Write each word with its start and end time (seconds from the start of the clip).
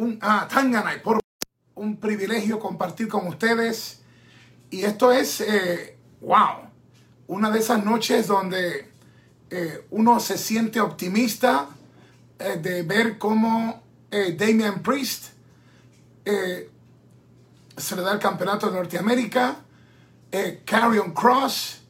un 0.00 0.18
ah, 0.22 0.48
Tanganay, 0.50 1.02
por 1.02 1.20
un 1.74 1.98
privilegio 1.98 2.58
compartir 2.58 3.06
con 3.06 3.26
ustedes. 3.26 4.00
Y 4.70 4.82
esto 4.84 5.12
es, 5.12 5.42
eh, 5.42 5.98
wow, 6.22 6.70
una 7.26 7.50
de 7.50 7.58
esas 7.58 7.84
noches 7.84 8.26
donde 8.26 8.90
eh, 9.50 9.86
uno 9.90 10.18
se 10.18 10.38
siente 10.38 10.80
optimista 10.80 11.68
eh, 12.38 12.58
de 12.62 12.82
ver 12.82 13.18
cómo 13.18 13.82
Damian 14.10 14.82
Priest 14.82 15.26
se 16.24 17.96
le 17.96 18.02
da 18.02 18.12
el 18.12 18.18
campeonato 18.18 18.68
de 18.68 18.76
Norteamérica, 18.76 19.60
Carrion 20.64 21.12
Cross 21.12 21.82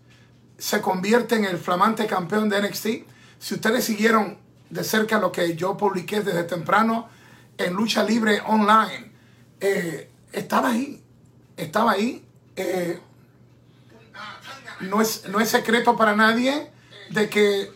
se 0.58 0.82
convierte 0.82 1.36
en 1.36 1.46
el 1.46 1.56
flamante 1.56 2.06
campeón 2.06 2.50
de 2.50 2.60
NXT. 2.60 2.86
Si 3.38 3.54
ustedes 3.54 3.84
siguieron 3.84 4.36
de 4.68 4.84
cerca 4.84 5.18
lo 5.18 5.32
que 5.32 5.56
yo 5.56 5.78
publiqué 5.78 6.20
desde 6.20 6.44
temprano 6.44 7.08
en 7.60 7.74
Lucha 7.74 8.02
Libre 8.02 8.40
Online, 8.46 9.12
eh, 9.60 10.10
estaba 10.32 10.70
ahí, 10.70 11.02
estaba 11.56 11.92
ahí. 11.92 12.24
Eh, 12.56 12.98
no, 14.80 15.00
es, 15.00 15.28
no 15.28 15.40
es 15.40 15.50
secreto 15.50 15.96
para 15.96 16.16
nadie 16.16 16.70
de 17.10 17.28
que 17.28 17.70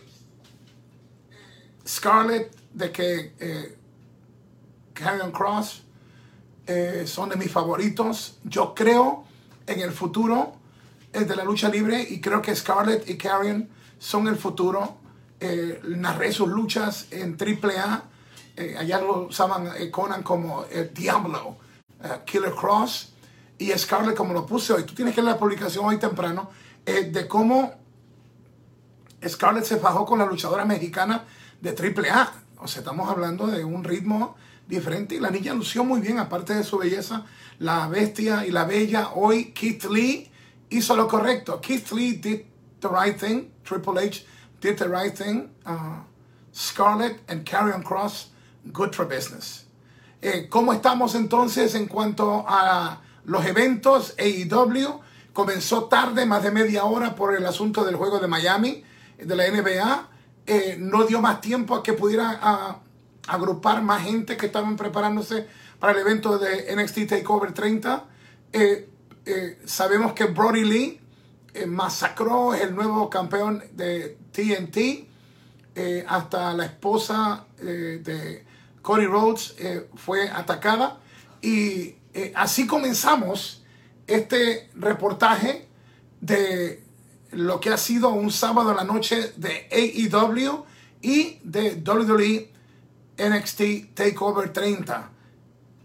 Scarlett, 1.87 2.55
de 2.73 2.91
que 2.91 3.33
eh, 3.39 3.77
Cross 4.93 5.83
eh, 6.65 7.03
son 7.05 7.29
de 7.29 7.35
mis 7.35 7.51
favoritos. 7.51 8.39
Yo 8.43 8.73
creo 8.73 9.25
en 9.67 9.81
el 9.81 9.91
futuro 9.91 10.55
de 11.11 11.35
la 11.35 11.45
lucha 11.45 11.69
libre 11.69 12.05
y 12.09 12.19
creo 12.19 12.41
que 12.41 12.53
Scarlett 12.55 13.09
y 13.09 13.17
Carrion 13.17 13.69
son 13.99 14.27
el 14.27 14.35
futuro. 14.35 14.97
narré 15.83 16.31
sus 16.31 16.49
luchas 16.49 17.07
en 17.11 17.37
AAA. 17.39 18.14
Eh, 18.57 18.75
allá 18.77 18.99
lo 19.01 19.27
usaban 19.27 19.69
Conan 19.91 20.23
como 20.23 20.65
el 20.65 20.93
Diablo. 20.93 21.57
Eh, 22.03 22.21
Killer 22.25 22.53
Cross 22.53 23.13
y 23.57 23.71
Scarlett 23.71 24.15
como 24.15 24.33
lo 24.33 24.45
puse 24.45 24.73
hoy. 24.73 24.83
Tú 24.83 24.93
tienes 24.93 25.15
que 25.15 25.21
leer 25.21 25.33
la 25.33 25.39
publicación 25.39 25.85
hoy 25.85 25.97
temprano 25.97 26.49
eh, 26.85 27.05
de 27.05 27.27
cómo 27.27 27.73
Scarlett 29.27 29.65
se 29.65 29.77
bajó 29.77 30.05
con 30.05 30.19
la 30.19 30.25
luchadora 30.25 30.65
mexicana 30.65 31.25
de 31.61 31.71
AAA. 31.71 32.33
O 32.57 32.67
sea, 32.67 32.81
estamos 32.81 33.09
hablando 33.09 33.47
de 33.47 33.63
un 33.63 33.83
ritmo 33.83 34.35
diferente 34.67 35.15
y 35.15 35.19
la 35.19 35.29
niña 35.29 35.53
lució 35.53 35.83
muy 35.83 36.01
bien, 36.01 36.19
aparte 36.19 36.53
de 36.53 36.63
su 36.63 36.77
belleza, 36.77 37.25
la 37.59 37.87
bestia 37.87 38.45
y 38.45 38.51
la 38.51 38.65
bella. 38.65 39.11
Hoy 39.13 39.51
Keith 39.51 39.85
Lee 39.85 40.31
hizo 40.69 40.95
lo 40.95 41.07
correcto. 41.07 41.59
Keith 41.61 41.91
Lee 41.91 42.13
did 42.13 42.41
the 42.81 42.87
right 42.87 43.17
thing. 43.17 43.51
Triple 43.63 43.99
H 43.99 44.25
did 44.61 44.77
the 44.77 44.87
right 44.87 45.15
thing. 45.15 45.49
Uh, 45.65 46.01
Scarlett 46.53 47.19
and 47.27 47.45
Carrion 47.45 47.83
Cross, 47.83 48.29
good 48.71 48.93
for 48.93 49.07
business. 49.07 49.65
Eh, 50.21 50.47
¿Cómo 50.49 50.73
estamos 50.73 51.13
entonces 51.13 51.75
en 51.75 51.85
cuanto 51.87 52.45
a 52.47 53.01
los 53.25 53.45
eventos 53.45 54.15
AEW? 54.17 55.01
Comenzó 55.33 55.85
tarde, 55.85 56.25
más 56.25 56.41
de 56.41 56.51
media 56.51 56.85
hora 56.85 57.13
por 57.15 57.35
el 57.35 57.45
asunto 57.45 57.83
del 57.83 57.95
juego 57.95 58.19
de 58.19 58.27
Miami, 58.27 58.83
de 59.19 59.35
la 59.35 59.47
NBA. 59.47 60.09
Eh, 60.47 60.77
no 60.79 61.03
dio 61.03 61.21
más 61.21 61.41
tiempo 61.41 61.75
a 61.75 61.83
que 61.83 61.93
pudiera 61.93 62.79
agrupar 63.27 63.81
más 63.81 64.03
gente 64.03 64.37
que 64.37 64.47
estaban 64.47 64.75
preparándose 64.75 65.47
para 65.79 65.93
el 65.93 65.99
evento 65.99 66.37
de 66.37 66.75
NXT 66.75 67.07
TakeOver 67.07 67.53
30. 67.53 68.05
Eh, 68.53 68.89
sabemos 69.65 70.13
que 70.13 70.25
Brody 70.25 70.63
Lee 70.63 71.01
masacró, 71.67 72.53
el 72.53 72.73
nuevo 72.73 73.09
campeón 73.09 73.63
de 73.73 74.17
TNT, 74.31 75.07
hasta 76.07 76.53
la 76.53 76.65
esposa 76.65 77.45
de 77.59 78.44
Cody 78.85 79.07
Rhodes 79.07 79.55
eh, 79.57 79.89
fue 79.95 80.29
atacada 80.29 80.99
y 81.41 81.95
eh, 82.13 82.31
así 82.35 82.67
comenzamos 82.67 83.63
este 84.05 84.69
reportaje 84.75 85.67
de 86.21 86.83
lo 87.31 87.59
que 87.59 87.71
ha 87.71 87.77
sido 87.77 88.09
un 88.09 88.29
sábado 88.29 88.69
en 88.69 88.77
la 88.77 88.83
noche 88.83 89.33
de 89.37 89.67
AEW 89.71 90.65
y 91.01 91.39
de 91.43 91.81
WWE 91.83 92.51
NXT 93.17 93.95
Takeover 93.95 94.53
30. 94.53 95.09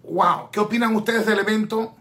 Wow, 0.03 0.51
¿qué 0.53 0.61
opinan 0.61 0.95
ustedes 0.95 1.25
del 1.25 1.39
evento? 1.39 1.97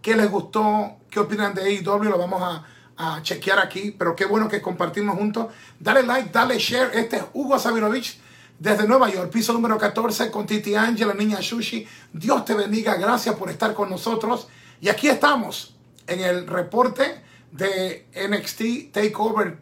¿Qué 0.00 0.16
les 0.16 0.30
gustó? 0.30 0.96
¿Qué 1.10 1.20
opinan 1.20 1.54
de 1.54 1.60
AEW? 1.60 2.04
Lo 2.04 2.16
vamos 2.16 2.40
a, 2.42 2.64
a 2.96 3.22
chequear 3.22 3.58
aquí, 3.58 3.90
pero 3.90 4.16
qué 4.16 4.24
bueno 4.24 4.48
que 4.48 4.62
compartimos 4.62 5.18
juntos. 5.18 5.48
Dale 5.78 6.04
like, 6.04 6.30
dale 6.32 6.58
share. 6.58 6.90
Este 6.94 7.18
es 7.18 7.24
Hugo 7.34 7.58
Sabinovich 7.58 8.18
desde 8.58 8.88
Nueva 8.88 9.08
York, 9.08 9.30
piso 9.30 9.52
número 9.52 9.78
14, 9.78 10.30
con 10.30 10.46
Titi 10.46 10.74
Angela, 10.74 11.14
niña 11.14 11.40
Sushi. 11.40 11.86
Dios 12.12 12.44
te 12.44 12.54
bendiga, 12.54 12.96
gracias 12.96 13.34
por 13.36 13.50
estar 13.50 13.72
con 13.72 13.88
nosotros. 13.88 14.48
Y 14.80 14.88
aquí 14.88 15.08
estamos 15.08 15.76
en 16.06 16.20
el 16.20 16.46
reporte 16.46 17.22
de 17.52 18.06
NXT 18.14 18.92
Takeover 18.92 19.58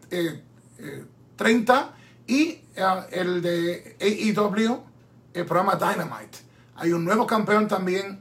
30 1.37 1.75
eh, 1.75 1.85
eh, 2.27 2.33
y 2.33 2.43
eh, 2.49 2.61
el 3.13 3.43
de 3.43 3.97
AEW, 4.01 4.83
el 5.35 5.45
programa 5.45 5.77
Dynamite. 5.77 6.39
Hay 6.77 6.93
un 6.93 7.05
nuevo 7.05 7.27
campeón 7.27 7.69
también, 7.69 8.21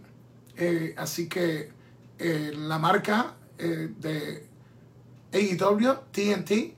así 0.97 1.27
que 1.27 1.71
la 2.17 2.79
marca 2.79 3.33
de 3.57 4.47
AEW, 5.33 5.95
TNT, 6.11 6.75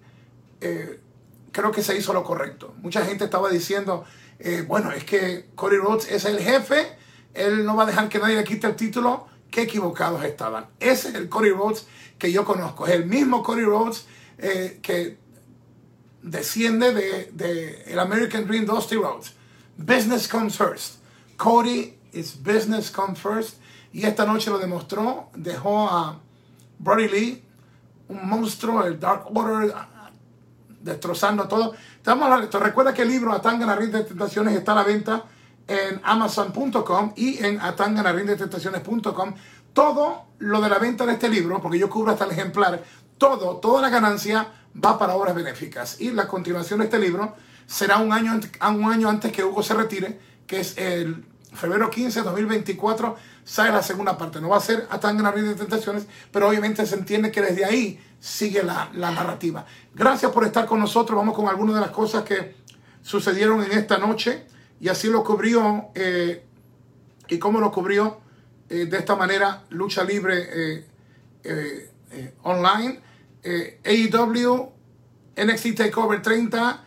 creo 1.58 1.72
que 1.72 1.82
se 1.82 1.98
hizo 1.98 2.14
lo 2.14 2.24
correcto. 2.24 2.76
Mucha 2.84 3.04
gente 3.04 3.24
estaba 3.26 3.50
diciendo, 3.50 4.06
eh, 4.38 4.64
bueno, 4.68 4.92
es 4.92 5.04
que 5.04 5.50
Cody 5.56 5.78
Rhodes 5.78 6.08
es 6.12 6.26
el 6.26 6.38
jefe, 6.40 6.88
él 7.34 7.66
no 7.66 7.76
va 7.76 7.82
a 7.82 7.86
dejar 7.88 8.10
que 8.10 8.20
nadie 8.20 8.36
le 8.36 8.44
quite 8.44 8.68
el 8.68 8.76
título. 8.76 9.26
Qué 9.50 9.64
equivocados 9.64 10.24
estaban. 10.24 10.68
Ese 10.80 11.10
es 11.10 11.16
el 11.16 11.30
Cody 11.30 11.50
Rhodes 11.50 11.88
que 12.20 12.32
yo 12.32 12.46
conozco. 12.46 12.86
Es 12.86 12.94
el 12.94 13.08
mismo 13.08 13.42
Cody 13.42 13.64
Rhodes 13.64 14.06
eh, 14.38 14.78
que 14.84 15.18
desciende 16.22 16.94
de, 16.94 17.84
el 17.88 17.98
American 17.98 18.46
Dream 18.46 18.66
Dusty 18.66 18.98
Rhodes. 18.98 19.34
Business 19.78 20.28
comes 20.28 20.56
first. 20.56 20.98
Cody 21.38 21.98
is 22.14 22.36
business 22.36 22.92
comes 22.92 23.20
first. 23.20 23.56
Y 23.92 24.06
esta 24.06 24.28
noche 24.28 24.52
lo 24.52 24.60
demostró. 24.60 25.32
Dejó 25.34 25.90
a 25.90 26.20
Brody 26.78 27.08
Lee, 27.08 27.44
un 28.10 28.30
monstruo, 28.30 28.84
el 28.86 29.00
Dark 29.00 29.26
Order, 29.36 29.74
destrozando 30.88 31.48
todo. 31.48 31.76
Te, 32.02 32.60
recuerda 32.60 32.94
que 32.94 33.04
el 33.04 33.10
libro 33.10 33.34
Atanga 33.34 33.66
la 33.66 33.76
de 33.76 34.04
Tentaciones 34.04 34.56
está 34.56 34.72
a 34.72 34.76
la 34.76 34.84
venta 34.84 35.26
en 35.68 36.02
amazon.com 36.04 37.14
y 37.16 37.44
en 37.46 37.60
Tentaciones.com. 37.60 39.34
Todo 39.74 40.26
lo 40.40 40.62
de 40.62 40.70
la 40.70 40.80
venta 40.80 41.06
de 41.06 41.14
este 41.14 41.30
libro, 41.30 41.62
porque 41.62 41.78
yo 41.78 41.90
cubro 41.90 42.12
hasta 42.12 42.26
el 42.26 42.32
ejemplar, 42.32 42.84
todo, 43.20 43.58
toda 43.58 43.82
la 43.82 43.90
ganancia 43.90 44.48
va 44.84 44.98
para 44.98 45.16
obras 45.16 45.36
benéficas. 45.36 46.02
Y 46.02 46.12
la 46.12 46.28
continuación 46.28 46.80
de 46.80 46.86
este 46.86 46.98
libro 46.98 47.36
será 47.68 47.98
un 47.98 48.12
año, 48.12 48.40
un 48.62 48.92
año 48.92 49.10
antes 49.10 49.32
que 49.32 49.44
Hugo 49.44 49.62
se 49.62 49.76
retire, 49.76 50.20
que 50.48 50.62
es 50.62 50.78
el 50.78 51.26
febrero 51.54 51.90
15 51.90 52.20
de 52.20 52.26
2024, 52.26 53.16
sale 53.48 53.72
la 53.72 53.82
segunda 53.82 54.18
parte. 54.18 54.42
No 54.42 54.50
va 54.50 54.58
a 54.58 54.62
ser 54.62 54.88
Atanga 54.90 55.24
la 55.24 55.32
de 55.32 55.56
Tentaciones, 55.56 56.06
pero 56.32 56.50
obviamente 56.50 56.86
se 56.86 56.96
entiende 56.96 57.32
que 57.32 57.42
desde 57.42 57.64
ahí 57.64 57.98
sigue 58.20 58.62
la, 58.62 58.90
narrativa. 58.94 59.66
Gracias 59.96 60.32
por 60.34 60.44
estar 60.44 60.66
con 60.66 60.82
nosotros. 60.82 61.18
Vamos 61.18 61.34
con 61.34 61.48
algunas 61.48 61.76
de 61.76 61.82
las 61.82 61.92
cosas 61.92 62.24
que 62.24 62.56
sucedieron 63.02 63.64
en 63.64 63.72
esta 63.72 63.98
noche 63.98 64.46
y 64.82 64.90
así 64.90 65.08
lo 65.08 65.24
cubrió 65.24 65.92
eh, 65.96 66.44
y 67.30 67.40
cómo 67.40 67.62
lo 67.62 67.72
cubrió 67.72 68.20
eh, 68.70 68.86
de 68.86 68.98
esta 68.98 69.16
manera 69.16 69.64
Lucha 69.70 70.04
Libre 70.04 70.86
eh, 71.44 71.90
online. 72.44 73.00
AEW, 73.46 74.74
NXT 75.38 75.78
Takeover 75.78 76.22
30, 76.22 76.84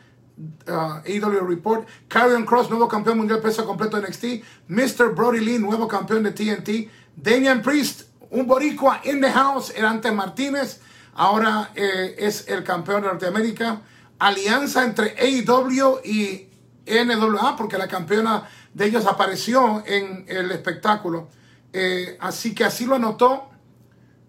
AEW 0.66 1.46
Report, 1.46 1.86
Carrion 2.08 2.44
Cross, 2.44 2.70
nuevo 2.70 2.88
campeón 2.88 3.18
mundial 3.18 3.40
peso 3.40 3.66
completo 3.66 4.00
de 4.00 4.08
NXT, 4.08 4.24
Mr. 4.68 5.14
Brody 5.14 5.40
Lee, 5.40 5.58
nuevo 5.58 5.86
campeón 5.88 6.22
de 6.22 6.32
TNT, 6.32 6.90
Damian 7.16 7.62
Priest, 7.62 8.08
un 8.30 8.46
boricua 8.46 9.00
in 9.04 9.20
the 9.20 9.30
house, 9.30 9.72
Erante 9.76 10.10
Martínez, 10.12 10.80
ahora 11.14 11.70
eh, 11.74 12.14
es 12.18 12.48
el 12.48 12.64
campeón 12.64 13.02
de 13.02 13.08
Norteamérica. 13.08 13.82
Alianza 14.18 14.84
entre 14.84 15.14
AEW 15.18 16.00
y 16.04 16.48
NWA, 16.86 17.56
porque 17.56 17.78
la 17.78 17.88
campeona 17.88 18.48
de 18.74 18.86
ellos 18.86 19.06
apareció 19.06 19.82
en 19.86 20.24
el 20.28 20.50
espectáculo. 20.50 21.28
Eh, 21.72 22.16
así 22.20 22.54
que 22.54 22.64
así 22.64 22.84
lo 22.84 22.96
anotó 22.96 23.48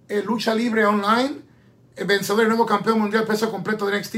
eh, 0.08 0.24
Lucha 0.26 0.54
Libre 0.56 0.86
Online, 0.86 1.42
el 1.96 2.08
vencedor 2.08 2.40
del 2.40 2.50
nuevo 2.50 2.66
campeón 2.66 3.00
mundial 3.00 3.26
peso 3.26 3.52
completo 3.52 3.86
de 3.86 4.00
NXT. 4.00 4.16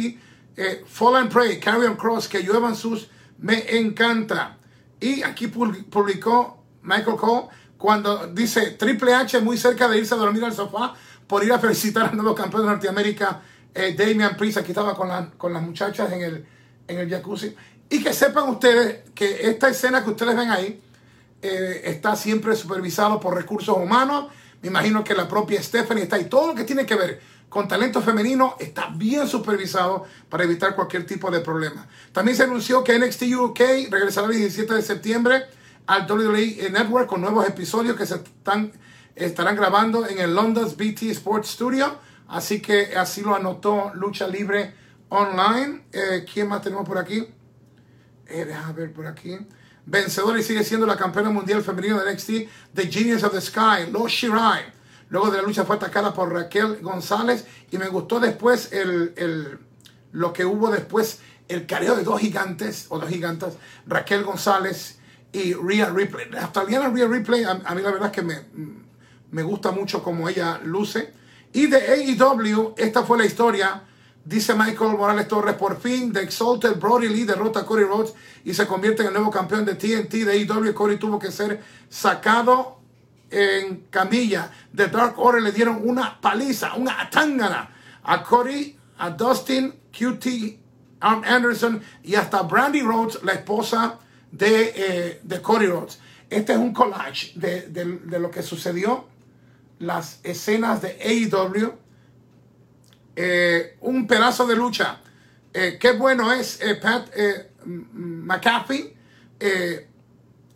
Fall 0.86 1.16
and 1.16 1.32
Pray, 1.32 1.60
Carrion 1.60 1.96
Cross, 1.96 2.28
que 2.28 2.44
lluevan 2.44 2.76
sus, 2.76 3.10
me 3.40 3.78
encanta. 3.78 4.58
Y 5.00 5.24
aquí 5.24 5.48
publicó 5.48 6.64
Michael 6.84 7.18
Cole 7.18 7.48
cuando 7.78 8.28
dice 8.28 8.72
Triple 8.72 9.14
H 9.14 9.42
muy 9.42 9.58
cerca 9.58 9.88
de 9.90 9.98
irse 9.98 10.14
a 10.14 10.18
dormir 10.18 10.44
al 10.46 10.54
sofá 10.54 10.94
por 11.28 11.44
ir 11.44 11.52
a 11.52 11.60
felicitar 11.60 12.10
al 12.10 12.16
nuevo 12.16 12.36
campeón 12.36 12.64
de 12.64 12.70
Norteamérica, 12.70 13.42
eh, 13.74 13.96
Damian 13.98 14.38
Priest, 14.38 14.60
aquí 14.60 14.72
estaba 14.72 14.96
con, 14.96 15.32
con 15.32 15.52
las 15.52 15.62
muchachas 15.64 16.12
en 16.12 16.22
el, 16.22 16.46
en 16.88 17.00
el 17.00 17.10
jacuzzi. 17.10 17.56
Y 17.90 18.04
que 18.04 18.14
sepan 18.14 18.50
ustedes 18.50 19.10
que 19.14 19.50
esta 19.50 19.70
escena 19.70 20.04
que 20.04 20.12
ustedes 20.12 20.36
ven 20.36 20.52
ahí 20.52 20.82
eh, 21.42 21.82
está 21.86 22.16
siempre 22.16 22.56
supervisado 22.56 23.20
por 23.20 23.36
recursos 23.36 23.76
humanos. 23.76 24.32
Me 24.62 24.70
imagino 24.70 25.04
que 25.04 25.14
la 25.14 25.28
propia 25.28 25.62
Stephanie 25.62 26.04
está 26.04 26.16
ahí. 26.16 26.26
Todo 26.26 26.48
lo 26.48 26.56
que 26.56 26.64
tiene 26.64 26.86
que 26.86 26.96
ver 26.96 27.22
con 27.54 27.68
talento 27.68 28.02
femenino 28.02 28.56
está 28.60 28.88
bien 28.96 29.28
supervisado 29.28 30.06
para 30.28 30.44
evitar 30.44 30.74
cualquier 30.74 31.06
tipo 31.06 31.30
de 31.30 31.40
problema. 31.40 31.88
También 32.12 32.36
se 32.36 32.42
anunció 32.42 32.84
que 32.84 32.98
NXT 32.98 33.22
UK 33.36 33.60
regresará 33.92 34.26
el 34.26 34.34
17 34.34 34.74
de 34.74 34.82
septiembre 34.82 35.46
al 35.86 36.10
WWE 36.10 36.72
Network 36.72 37.08
con 37.08 37.22
nuevos 37.22 37.48
episodios 37.48 37.96
que 37.96 38.08
se 38.08 38.16
están, 38.16 38.72
estarán 39.16 39.56
grabando 39.56 40.08
en 40.08 40.18
el 40.18 40.34
London's 40.34 40.76
BT 40.76 41.04
Sports 41.12 41.50
Studio. 41.50 42.00
Así 42.28 42.60
que 42.60 42.96
así 42.98 43.22
lo 43.22 43.36
anotó 43.36 43.92
Lucha 43.94 44.28
Libre 44.28 44.74
Online. 45.10 45.84
Eh, 45.92 46.26
¿Quién 46.34 46.48
más 46.48 46.64
tenemos 46.64 46.88
por 46.88 46.98
aquí? 46.98 47.28
Eh, 48.26 48.46
déjame 48.46 48.74
ver 48.74 48.94
por 48.94 49.06
aquí. 49.06 49.38
Vencedora 49.86 50.40
y 50.40 50.44
sigue 50.44 50.64
siendo 50.64 50.88
la 50.88 50.98
campeona 50.98 51.30
mundial 51.30 51.62
femenina 51.62 52.02
de 52.02 52.14
NXT, 52.14 52.30
The 52.74 52.88
Genius 52.88 53.24
of 53.24 53.32
the 53.32 53.42
Sky, 53.42 53.92
Lo 53.92 54.08
Shirai. 54.08 54.82
Luego 55.14 55.30
de 55.30 55.38
la 55.38 55.44
lucha 55.44 55.64
fue 55.64 55.76
atacada 55.76 56.12
por 56.12 56.34
Raquel 56.34 56.82
González 56.82 57.46
y 57.70 57.78
me 57.78 57.88
gustó 57.88 58.20
después 58.20 58.74
el, 58.74 59.60
lo 60.12 60.34
que 60.34 60.44
hubo 60.44 60.72
después, 60.72 61.20
el 61.48 61.68
careo 61.68 61.96
de 61.96 62.04
dos 62.04 62.20
gigantes 62.20 62.88
o 62.90 62.98
dos 62.98 63.08
gigantes, 63.08 63.54
Raquel 63.86 64.24
González 64.24 64.98
y 65.32 65.54
Rhea 65.54 65.92
Ripley. 65.92 66.32
La 66.32 66.46
australiana 66.46 66.90
Rhea 66.90 67.08
Ripley, 67.08 67.44
a, 67.44 67.54
mí 67.54 67.84
la 67.84 67.92
verdad 67.92 68.08
es 68.08 68.12
que 68.12 68.24
me, 68.24 68.42
me 69.30 69.44
gusta 69.44 69.70
mucho 69.70 70.02
como 70.02 70.28
ella 70.28 70.60
luce. 70.64 71.14
Y 71.54 71.68
de 71.68 71.78
AEW, 71.78 72.74
esta 72.76 73.04
fue 73.04 73.20
la 73.20 73.26
historia 73.26 73.84
Dice 74.26 74.56
Michael 74.56 74.98
Morales 74.98 75.28
Torres, 75.28 75.56
por 75.56 75.80
fin 75.80 76.12
The 76.12 76.22
Exalted 76.22 76.80
Brody 76.80 77.10
Lee 77.10 77.26
derrota 77.26 77.60
a 77.60 77.66
Cody 77.66 77.84
Rhodes 77.84 78.14
y 78.46 78.54
se 78.54 78.66
convierte 78.66 79.02
en 79.02 79.10
el 79.10 79.14
nuevo 79.14 79.30
campeón 79.30 79.66
de 79.66 79.76
TNT 79.76 80.12
de 80.26 80.32
AEW. 80.32 80.74
Cody 80.74 80.96
tuvo 80.96 81.20
que 81.20 81.30
ser 81.30 81.62
sacado 81.90 82.83
en 83.34 83.88
camilla. 83.90 84.52
The 84.76 84.88
Dark 84.88 85.18
Order 85.18 85.42
le 85.42 85.52
dieron 85.52 85.82
una 85.84 86.20
paliza, 86.20 86.76
una 86.76 87.02
atangana 87.02 87.70
a 88.04 88.24
Cody, 88.24 88.78
a 88.98 89.10
Dustin, 89.10 89.74
QT, 89.92 90.60
Anderson 91.00 91.82
y 92.04 92.16
hasta 92.16 92.44
Brandy 92.44 92.82
Rhodes, 92.82 93.24
la 93.24 93.34
esposa 93.34 94.00
de, 94.32 94.74
eh, 94.76 95.20
de 95.24 95.42
Cody 95.42 95.68
Rhodes. 95.68 96.00
Este 96.30 96.54
es 96.54 96.60
un 96.60 96.74
collage 96.74 97.34
de, 97.36 97.68
de 97.68 98.20
lo 98.20 98.32
que 98.32 98.42
sucedió, 98.42 99.08
las 99.80 100.20
escenas 100.24 100.82
de 100.82 100.98
AEW 101.02 101.84
eh, 103.16 103.78
un 103.82 104.08
pedazo 104.08 104.48
de 104.48 104.56
lucha. 104.56 105.00
Eh, 105.54 105.78
qué 105.80 105.92
bueno 105.92 106.32
es 106.32 106.60
eh, 106.62 106.76
Pat 106.76 107.10
McAfee 107.66 108.98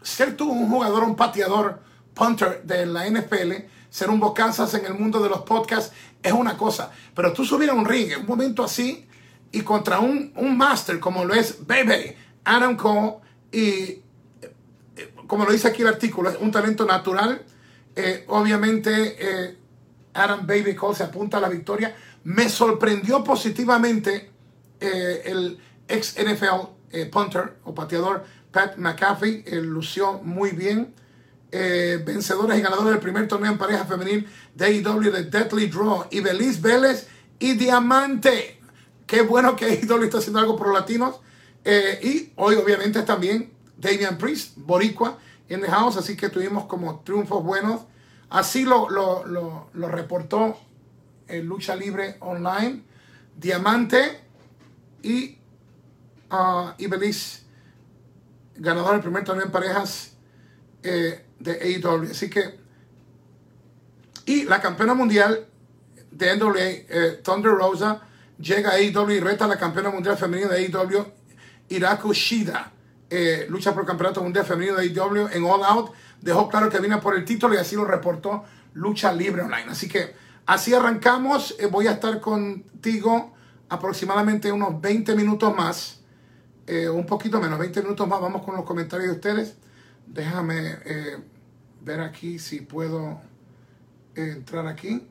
ser 0.02 0.36
tú 0.38 0.50
un 0.50 0.70
jugador, 0.70 1.04
un 1.04 1.16
pateador, 1.16 1.82
punter 2.18 2.64
de 2.64 2.86
la 2.86 3.08
NFL, 3.10 3.54
ser 3.90 4.10
un 4.10 4.20
bocazas 4.20 4.74
en 4.74 4.86
el 4.86 4.96
mundo 4.96 5.22
de 5.22 5.30
los 5.30 5.42
podcasts 5.44 5.94
es 6.22 6.34
una 6.34 6.58
cosa, 6.58 6.92
pero 7.16 7.32
tú 7.32 7.46
subir 7.46 7.70
a 7.70 7.74
un 7.74 7.86
ring 7.86 8.12
en 8.12 8.22
un 8.22 8.26
momento 8.26 8.64
así 8.64 9.08
y 9.52 9.62
contra 9.62 10.00
un, 10.00 10.34
un 10.36 10.58
master 10.58 11.00
como 11.00 11.24
lo 11.24 11.34
es 11.34 11.66
Baby, 11.66 12.16
Adam 12.44 12.76
Cole 12.76 13.18
y 13.52 14.02
como 15.28 15.46
lo 15.46 15.52
dice 15.52 15.68
aquí 15.68 15.82
el 15.82 15.90
artículo, 15.90 16.30
es 16.30 16.38
un 16.40 16.52
talento 16.52 16.86
natural. 16.86 17.46
obviamente 18.28 19.58
Adam 20.14 20.46
Baby 20.48 20.76
Cole 20.76 20.96
se 20.96 21.04
apunta 21.04 21.38
a 21.38 21.42
la 21.42 21.50
victoria 21.50 21.96
me 22.28 22.50
sorprendió 22.50 23.24
positivamente 23.24 24.30
eh, 24.82 25.22
el 25.26 25.58
ex 25.88 26.18
NFL 26.18 26.68
eh, 26.92 27.06
punter 27.06 27.54
o 27.64 27.74
pateador 27.74 28.26
Pat 28.52 28.76
McAfee, 28.76 29.46
lució 29.62 30.20
muy 30.24 30.52
bien. 30.52 30.94
Eh, 31.52 32.04
vencedores 32.06 32.60
y 32.60 32.62
ganadores 32.62 32.92
del 32.92 33.00
primer 33.00 33.28
torneo 33.28 33.52
en 33.52 33.58
pareja 33.58 33.86
femenil 33.86 34.28
de 34.54 34.66
AEW 34.66 35.12
de 35.12 35.24
Deadly 35.24 35.68
Draw, 35.68 36.08
y 36.12 36.20
Belis 36.20 36.62
Vélez 36.62 37.08
y 37.40 37.54
Diamante. 37.54 38.60
Qué 39.06 39.22
bueno 39.22 39.56
que 39.56 39.66
AEW 39.66 40.04
está 40.04 40.18
haciendo 40.18 40.40
algo 40.40 40.58
por 40.58 40.68
los 40.68 40.78
latinos. 40.78 41.22
y 42.04 42.32
hoy 42.36 42.56
obviamente 42.56 43.02
también 43.04 43.52
Damian 43.78 44.18
Priest, 44.18 44.58
Boricua, 44.58 45.18
en 45.50 45.62
the 45.62 45.68
house, 45.68 45.98
así 45.98 46.16
que 46.16 46.30
tuvimos 46.30 46.66
como 46.66 47.00
triunfos 47.02 47.44
buenos. 47.44 47.82
Así 48.30 48.66
lo, 48.66 48.90
lo, 48.90 49.70
lo, 49.74 49.88
reportó 49.88 50.58
en 51.28 51.46
Lucha 51.46 51.76
Libre 51.76 52.18
Online, 52.20 52.84
Diamante 53.38 54.20
y 55.02 55.38
uh, 56.32 56.72
Ibeliz, 56.78 57.46
ganador 58.58 58.94
del 58.94 59.02
primer 59.02 59.24
torneo 59.24 59.46
en 59.46 59.52
parejas 59.52 60.18
eh, 60.84 61.24
de 61.40 61.52
AEW. 61.52 62.12
Así 62.12 62.30
que, 62.30 62.60
y 64.26 64.44
la 64.44 64.62
campeona 64.62 64.94
mundial 64.94 65.48
de 66.12 66.36
NWA, 66.36 66.60
eh, 66.60 67.22
Thunder 67.24 67.52
Rosa, 67.52 68.02
llega 68.40 68.72
a 68.72 68.74
AEW 68.74 69.12
y 69.12 69.20
reta 69.20 69.46
a 69.46 69.48
la 69.48 69.58
campeona 69.58 69.90
mundial 69.90 70.18
femenina 70.18 70.50
de 70.50 70.66
AEW, 70.66 71.06
Iraku 71.70 72.14
Shida. 72.14 72.72
Eh, 73.10 73.46
lucha 73.50 73.72
por 73.74 73.84
el 73.84 73.88
campeonato 73.88 74.22
mundial 74.22 74.46
femenino 74.46 74.76
de 74.76 74.84
AEW 74.84 75.30
en 75.32 75.44
All 75.46 75.64
Out. 75.64 75.92
Dejó 76.22 76.50
claro 76.50 76.70
que 76.70 76.80
vino 76.80 77.00
por 77.00 77.16
el 77.16 77.24
título 77.24 77.54
y 77.54 77.58
así 77.58 77.76
lo 77.76 77.86
reportó 77.86 78.44
Lucha 78.74 79.14
Libre 79.14 79.44
Online. 79.44 79.72
Así 79.72 79.88
que 79.88 80.28
Así 80.48 80.74
arrancamos. 80.74 81.56
Eh, 81.60 81.68
voy 81.68 81.88
a 81.88 81.92
estar 81.92 82.20
contigo 82.22 83.34
aproximadamente 83.68 84.50
unos 84.50 84.80
20 84.82 85.14
minutos 85.14 85.54
más. 85.54 86.00
Eh, 86.66 86.90
un 86.90 87.06
poquito 87.06 87.40
menos, 87.40 87.60
20 87.60 87.82
minutos 87.82 88.08
más. 88.08 88.22
Vamos 88.22 88.44
con 88.44 88.56
los 88.56 88.64
comentarios 88.64 89.10
de 89.10 89.16
ustedes. 89.16 89.58
Déjame 90.08 90.78
eh, 90.86 91.18
ver 91.82 92.02
aquí 92.02 92.40
si 92.40 92.62
puedo 92.62 93.22
entrar 94.16 94.68
aquí. 94.68 95.08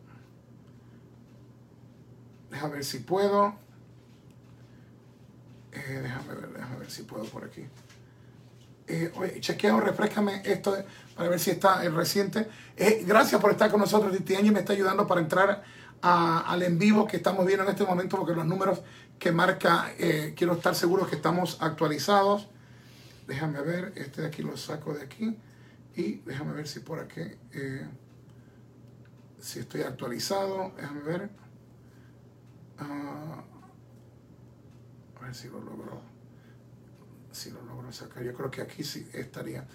Déjame 2.51 2.75
ver 2.75 2.85
si 2.85 2.99
puedo. 3.01 3.55
déjame 5.73 6.35
ver, 6.35 6.53
déjame 6.53 6.79
ver 6.79 6.91
si 6.91 7.03
puedo 7.03 7.25
por 7.25 7.45
aquí. 7.45 7.67
oye, 9.17 9.41
chequeo, 9.41 9.81
refrescame 9.81 10.43
esto 10.45 10.77
para 11.15 11.29
ver 11.29 11.41
si 11.41 11.51
está 11.51 11.85
el 11.85 11.95
reciente. 11.95 12.49
Eh, 12.77 13.05
gracias 13.07 13.41
por 13.41 13.51
estar 13.51 13.71
con 13.71 13.81
nosotros. 13.81 14.15
Este 14.15 14.37
año 14.37 14.53
me 14.53 14.61
está 14.61 14.73
ayudando 14.73 15.07
para 15.07 15.21
entrar 15.21 15.63
al 16.03 16.63
en 16.63 16.79
vivo 16.79 17.07
que 17.07 17.17
estamos 17.17 17.45
viendo 17.47 17.65
en 17.65 17.71
este 17.71 17.85
momento 17.85 18.17
porque 18.17 18.35
los 18.35 18.47
números 18.47 18.83
que 19.19 19.33
marca, 19.33 19.93
eh, 19.99 20.35
quiero 20.37 20.55
estar 20.55 20.75
seguro 20.75 21.07
que 21.07 21.17
estamos 21.17 21.59
actualizados. 21.61 22.49
Déjame 23.27 23.61
ver, 23.61 23.93
este 23.97 24.23
de 24.23 24.29
aquí 24.29 24.43
lo 24.43 24.57
saco 24.57 24.95
de 24.95 25.03
aquí 25.03 25.37
y 25.97 26.17
déjame 26.27 26.53
ver 26.53 26.69
si 26.69 26.81
por 26.81 27.01
aquí, 27.01 27.23
eh, 27.53 27.87
si 29.41 29.61
estoy 29.61 29.83
actualizado. 29.83 30.73
Déjame 30.77 31.01
ver. 31.01 31.31
Ah, 32.79 33.43
a 35.19 35.25
ver 35.25 35.35
si 35.35 35.49
lo 35.49 35.61
logro. 35.61 36.03
Si 37.33 37.51
lo 37.51 37.63
logro 37.63 37.91
sacar. 37.93 38.23
Yo 38.23 38.35
creo 38.35 38.51
que 38.51 38.63
aquí 38.63 38.85
sí 38.85 39.09
estaría. 39.13 39.67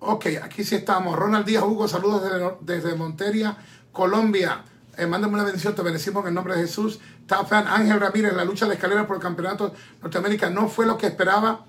Ok, 0.00 0.26
aquí 0.42 0.64
sí 0.64 0.76
estamos. 0.76 1.18
Ronald 1.18 1.46
Díaz 1.46 1.64
Hugo, 1.64 1.88
saludos 1.88 2.22
desde, 2.60 2.94
Montería, 2.94 3.56
Colombia. 3.92 4.64
Eh, 4.96 5.06
mándame 5.06 5.34
una 5.34 5.44
bendición, 5.44 5.74
te 5.74 5.82
bendecimos 5.82 6.22
en 6.22 6.28
el 6.28 6.34
nombre 6.34 6.54
de 6.54 6.62
Jesús. 6.62 7.00
Tafan 7.26 7.66
Ángel 7.66 8.00
Ramírez, 8.00 8.34
la 8.34 8.44
lucha 8.44 8.66
de 8.66 8.74
escalera 8.74 9.06
por 9.06 9.16
el 9.16 9.22
campeonato 9.22 9.74
Norteamérica 10.02 10.50
no 10.50 10.68
fue 10.68 10.86
lo 10.86 10.96
que 10.96 11.06
esperaba. 11.06 11.66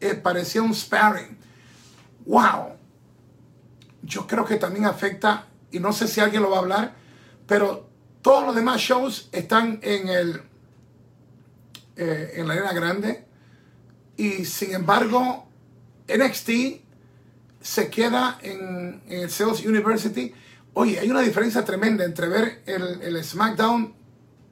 Eh, 0.00 0.14
parecía 0.14 0.62
un 0.62 0.74
sparring. 0.74 1.36
¡Wow! 2.26 2.76
Yo 4.02 4.26
creo 4.26 4.44
que 4.44 4.56
también 4.56 4.84
afecta, 4.84 5.46
y 5.70 5.78
no 5.80 5.92
sé 5.92 6.08
si 6.08 6.20
alguien 6.20 6.42
lo 6.42 6.50
va 6.50 6.56
a 6.56 6.60
hablar, 6.60 6.94
pero 7.46 7.88
todos 8.22 8.46
los 8.46 8.54
demás 8.54 8.80
shows 8.80 9.28
están 9.32 9.80
en, 9.82 10.08
el, 10.08 10.42
eh, 11.96 12.32
en 12.36 12.48
la 12.48 12.54
arena 12.54 12.72
grande. 12.72 13.24
Y 14.16 14.44
sin 14.44 14.74
embargo, 14.74 15.46
NXT 16.08 16.50
se 17.60 17.88
queda 17.88 18.38
en, 18.42 19.02
el 19.08 19.30
Sales 19.30 19.64
University. 19.64 20.32
Oye, 20.74 21.00
hay 21.00 21.10
una 21.10 21.20
diferencia 21.20 21.64
tremenda 21.64 22.04
entre 22.04 22.28
ver 22.28 22.62
el, 22.66 23.24
SmackDown 23.24 23.94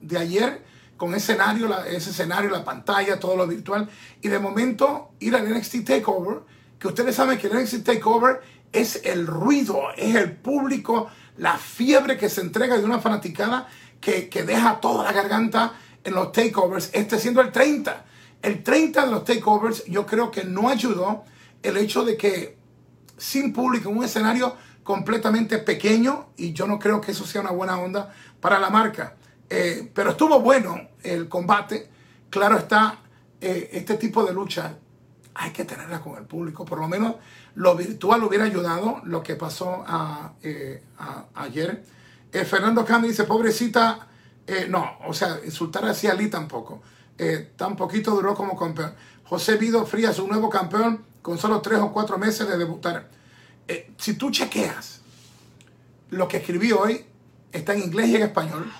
de 0.00 0.18
ayer 0.18 0.62
con 1.02 1.16
escenario, 1.16 1.68
ese 1.84 2.10
escenario, 2.10 2.48
la 2.48 2.64
pantalla, 2.64 3.18
todo 3.18 3.34
lo 3.34 3.48
virtual, 3.48 3.88
y 4.20 4.28
de 4.28 4.38
momento 4.38 5.10
ir 5.18 5.34
al 5.34 5.52
NXT 5.52 5.84
Takeover, 5.84 6.42
que 6.78 6.86
ustedes 6.86 7.16
saben 7.16 7.38
que 7.38 7.48
el 7.48 7.60
NXT 7.60 7.82
Takeover 7.82 8.40
es 8.70 9.00
el 9.02 9.26
ruido, 9.26 9.80
es 9.96 10.14
el 10.14 10.30
público, 10.30 11.08
la 11.38 11.58
fiebre 11.58 12.16
que 12.16 12.28
se 12.28 12.40
entrega 12.40 12.78
de 12.78 12.84
una 12.84 13.00
fanaticada 13.00 13.66
que, 14.00 14.28
que 14.28 14.44
deja 14.44 14.78
toda 14.78 15.02
la 15.02 15.10
garganta 15.10 15.72
en 16.04 16.14
los 16.14 16.30
takeovers, 16.30 16.90
este 16.92 17.18
siendo 17.18 17.40
el 17.40 17.50
30. 17.50 18.04
El 18.40 18.62
30 18.62 19.04
de 19.04 19.10
los 19.10 19.24
takeovers 19.24 19.84
yo 19.86 20.06
creo 20.06 20.30
que 20.30 20.44
no 20.44 20.68
ayudó 20.68 21.24
el 21.64 21.78
hecho 21.78 22.04
de 22.04 22.16
que 22.16 22.56
sin 23.18 23.52
público, 23.52 23.90
un 23.90 24.04
escenario 24.04 24.54
completamente 24.84 25.58
pequeño 25.58 26.28
y 26.36 26.52
yo 26.52 26.68
no 26.68 26.78
creo 26.78 27.00
que 27.00 27.10
eso 27.10 27.26
sea 27.26 27.40
una 27.40 27.50
buena 27.50 27.76
onda 27.76 28.14
para 28.40 28.60
la 28.60 28.70
marca. 28.70 29.16
Eh, 29.54 29.90
pero 29.92 30.12
estuvo 30.12 30.40
bueno 30.40 30.88
el 31.02 31.28
combate. 31.28 31.90
Claro 32.30 32.56
está, 32.56 33.00
eh, 33.38 33.68
este 33.72 33.96
tipo 33.96 34.24
de 34.24 34.32
lucha 34.32 34.78
hay 35.34 35.50
que 35.50 35.66
tenerla 35.66 36.00
con 36.00 36.16
el 36.16 36.24
público. 36.24 36.64
Por 36.64 36.78
lo 36.78 36.88
menos 36.88 37.16
lo 37.56 37.76
virtual 37.76 38.24
hubiera 38.24 38.46
ayudado 38.46 39.02
lo 39.04 39.22
que 39.22 39.34
pasó 39.36 39.84
a, 39.86 40.32
eh, 40.42 40.82
ayer. 41.34 41.84
Fernando 42.32 42.82
Cami 42.82 43.08
dice, 43.08 43.24
pobrecita, 43.24 44.08
no, 44.70 44.96
o 45.06 45.12
sea, 45.12 45.38
insultar 45.44 45.84
así 45.84 46.06
a 46.06 46.12
Ali 46.12 46.30
tampoco. 46.30 46.80
tan 47.56 47.76
poquito 47.76 48.12
duró 48.12 48.34
como 48.34 48.56
campeón. 48.56 48.94
José 49.24 49.58
Vido 49.58 49.84
Frías, 49.84 50.18
un 50.18 50.30
nuevo 50.30 50.48
campeón 50.48 51.04
con 51.20 51.36
solo 51.36 51.60
tres 51.60 51.78
o 51.80 51.92
cuatro 51.92 52.16
meses 52.16 52.48
de 52.48 52.56
debutar. 52.56 53.10
si 53.98 54.14
tú 54.14 54.30
chequeas 54.30 55.02
lo 56.08 56.26
que 56.26 56.38
escribí 56.38 56.72
hoy, 56.72 57.04
está 57.52 57.74
en 57.74 57.82
inglés 57.82 58.08
y 58.08 58.16
en 58.16 58.22
español, 58.22 58.72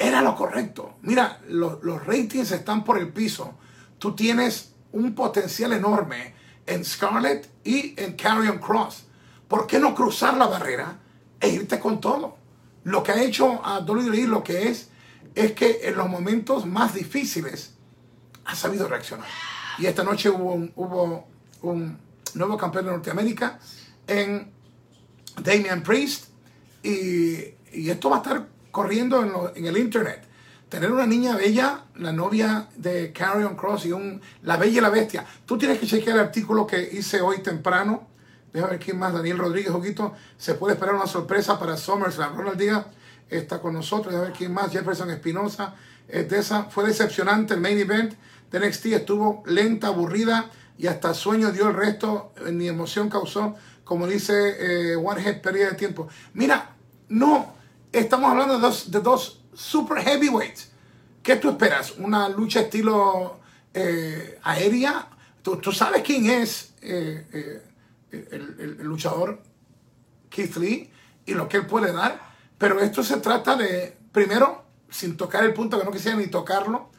era 0.00 0.22
lo 0.22 0.34
correcto. 0.34 0.94
Mira, 1.02 1.40
los 1.48 2.06
ratings 2.06 2.52
están 2.52 2.84
por 2.84 2.98
el 2.98 3.12
piso. 3.12 3.54
Tú 3.98 4.14
tienes 4.14 4.72
un 4.92 5.14
potencial 5.14 5.72
enorme 5.72 6.34
en 6.66 6.84
Scarlett 6.84 7.50
y 7.64 7.94
en 8.00 8.14
Carrion 8.14 8.58
Cross. 8.58 9.04
¿Por 9.46 9.66
qué 9.66 9.78
no 9.78 9.94
cruzar 9.94 10.36
la 10.36 10.46
barrera 10.46 10.98
e 11.38 11.48
irte 11.48 11.78
con 11.78 12.00
todo? 12.00 12.36
Lo 12.84 13.02
que 13.02 13.12
ha 13.12 13.22
hecho 13.22 13.64
a 13.64 13.80
WWE 13.80 14.26
lo 14.26 14.42
que 14.42 14.68
es, 14.68 14.88
es 15.34 15.52
que 15.52 15.80
en 15.82 15.96
los 15.96 16.08
momentos 16.08 16.64
más 16.66 16.94
difíciles 16.94 17.74
ha 18.46 18.54
sabido 18.54 18.88
reaccionar. 18.88 19.26
Y 19.78 19.86
esta 19.86 20.02
noche 20.02 20.30
hubo 20.30 20.54
un, 20.54 20.72
hubo 20.76 21.26
un 21.62 21.98
nuevo 22.34 22.56
campeón 22.56 22.86
de 22.86 22.92
Norteamérica 22.92 23.58
en 24.06 24.50
Damian 25.42 25.82
Priest. 25.82 26.26
Y, 26.82 27.36
y 27.72 27.90
esto 27.90 28.08
va 28.08 28.16
a 28.16 28.18
estar 28.20 28.48
corriendo 28.70 29.52
en, 29.54 29.66
el 29.66 29.76
internet. 29.76 30.22
Tener 30.68 30.92
una 30.92 31.06
niña 31.06 31.36
bella, 31.36 31.84
la 31.96 32.12
novia 32.12 32.68
de 32.76 33.12
Carrion 33.12 33.56
Cross 33.56 33.86
y 33.86 33.92
un 33.92 34.20
La 34.42 34.56
Bella 34.56 34.78
y 34.78 34.80
la 34.80 34.90
Bestia. 34.90 35.26
Tú 35.44 35.58
tienes 35.58 35.78
que 35.78 35.86
chequear 35.86 36.16
el 36.16 36.22
artículo 36.24 36.66
que 36.66 36.80
hice 36.92 37.20
hoy 37.20 37.38
temprano. 37.42 38.06
Déjame 38.52 38.72
ver 38.72 38.80
quién 38.80 38.98
más. 38.98 39.12
Daniel 39.12 39.38
Rodríguez, 39.38 39.72
Joquito. 39.72 40.14
Se 40.38 40.54
puede 40.54 40.74
esperar 40.74 40.94
una 40.94 41.08
sorpresa 41.08 41.58
para 41.58 41.76
SummerSlam. 41.76 42.36
Ronald 42.36 42.58
Díaz 42.58 42.86
está 43.28 43.60
con 43.60 43.74
nosotros. 43.74 44.12
Déjame 44.12 44.28
ver 44.28 44.38
quién 44.38 44.54
más. 44.54 44.70
Jefferson 44.70 45.10
Espinosa. 45.10 45.74
de 46.06 46.38
esa. 46.38 46.64
Fue 46.64 46.84
decepcionante 46.86 47.54
el 47.54 47.60
main 47.60 47.78
event 47.78 48.14
de 48.52 48.60
NXT. 48.60 48.86
Estuvo 48.86 49.42
lenta, 49.46 49.88
aburrida 49.88 50.50
y 50.78 50.86
hasta 50.86 51.14
sueño 51.14 51.50
dio 51.50 51.68
el 51.68 51.74
resto. 51.74 52.32
Ni 52.52 52.68
emoción 52.68 53.08
causó. 53.08 53.56
Como 53.82 54.06
dice 54.06 54.92
eh, 54.92 54.96
One 54.96 55.32
pérdida 55.34 55.70
de 55.70 55.74
tiempo. 55.74 56.06
Mira, 56.34 56.76
no 57.08 57.59
Estamos 57.92 58.30
hablando 58.30 58.54
de 58.54 58.60
dos, 58.60 58.90
de 58.92 59.00
dos 59.00 59.42
super 59.52 60.00
heavyweights. 60.00 60.70
¿Qué 61.24 61.36
tú 61.36 61.50
esperas? 61.50 61.94
¿Una 61.98 62.28
lucha 62.28 62.60
estilo 62.60 63.40
eh, 63.74 64.38
aérea? 64.44 65.08
¿Tú, 65.42 65.72
sabes 65.72 66.02
quién 66.02 66.30
es 66.30 66.74
eh, 66.82 67.26
eh, 68.12 68.28
el, 68.30 68.78
luchador 68.82 69.42
Keith 70.28 70.56
Lee 70.56 70.92
y 71.26 71.34
lo 71.34 71.48
que 71.48 71.56
él 71.56 71.66
puede 71.66 71.92
dar? 71.92 72.20
Pero 72.58 72.78
esto 72.78 73.02
se 73.02 73.16
trata 73.16 73.56
de, 73.56 73.98
primero, 74.12 74.64
sin 74.88 75.16
tocar 75.16 75.42
el 75.42 75.52
punto 75.52 75.76
que 75.76 75.84
no 75.84 75.90
quisiera 75.90 76.16
ni 76.16 76.28
tocarlo, 76.28 76.90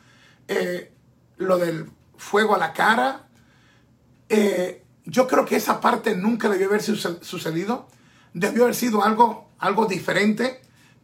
lo 1.37 1.57
del 1.57 1.89
fuego 2.17 2.55
a 2.55 2.57
la 2.57 2.73
cara. 2.73 3.29
yo 5.05 5.27
creo 5.27 5.45
que 5.45 5.55
esa 5.55 5.79
parte 5.79 6.17
nunca 6.17 6.49
debió 6.49 6.67
haber 6.67 6.83
sucedido. 6.83 7.87
Debió 8.33 8.63
haber 8.63 8.75
sido 8.75 9.03
algo, 9.03 9.51
algo 9.57 9.85
diferente 9.85 10.61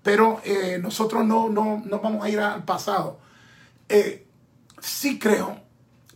pero 0.08 0.40
eh, 0.46 0.80
nosotros 0.82 1.26
no, 1.26 1.50
no, 1.50 1.84
vamos 2.02 2.24
a 2.24 2.30
ir 2.30 2.40
al 2.40 2.64
pasado. 2.64 3.20
Eh, 3.90 4.26
sí 4.80 5.20
creo 5.20 5.60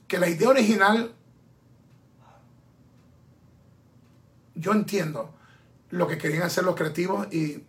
que 0.08 0.18
la 0.18 0.30
idea 0.30 0.48
original, 0.48 1.14
yo 4.56 4.72
entiendo 4.72 5.34
lo 5.90 6.08
que 6.08 6.18
querían 6.18 6.44
hacer 6.44 6.64
los 6.64 6.74
creativos 6.74 7.28
y 7.34 7.66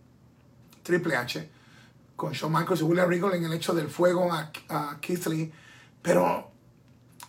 Triple 0.85 1.17
H 1.17 1.50
con 2.14 2.35
Shawn 2.35 2.52
Michaels 2.52 2.83
y 2.83 2.85
William 2.85 3.09
Regal 3.09 3.35
en 3.35 3.47
el 3.47 3.52
hecho 3.55 3.75
del 3.75 3.88
fuego 3.88 4.33
a, 4.33 4.99
Keith 5.00 5.26
Lee, 5.26 5.52
pero 6.02 6.52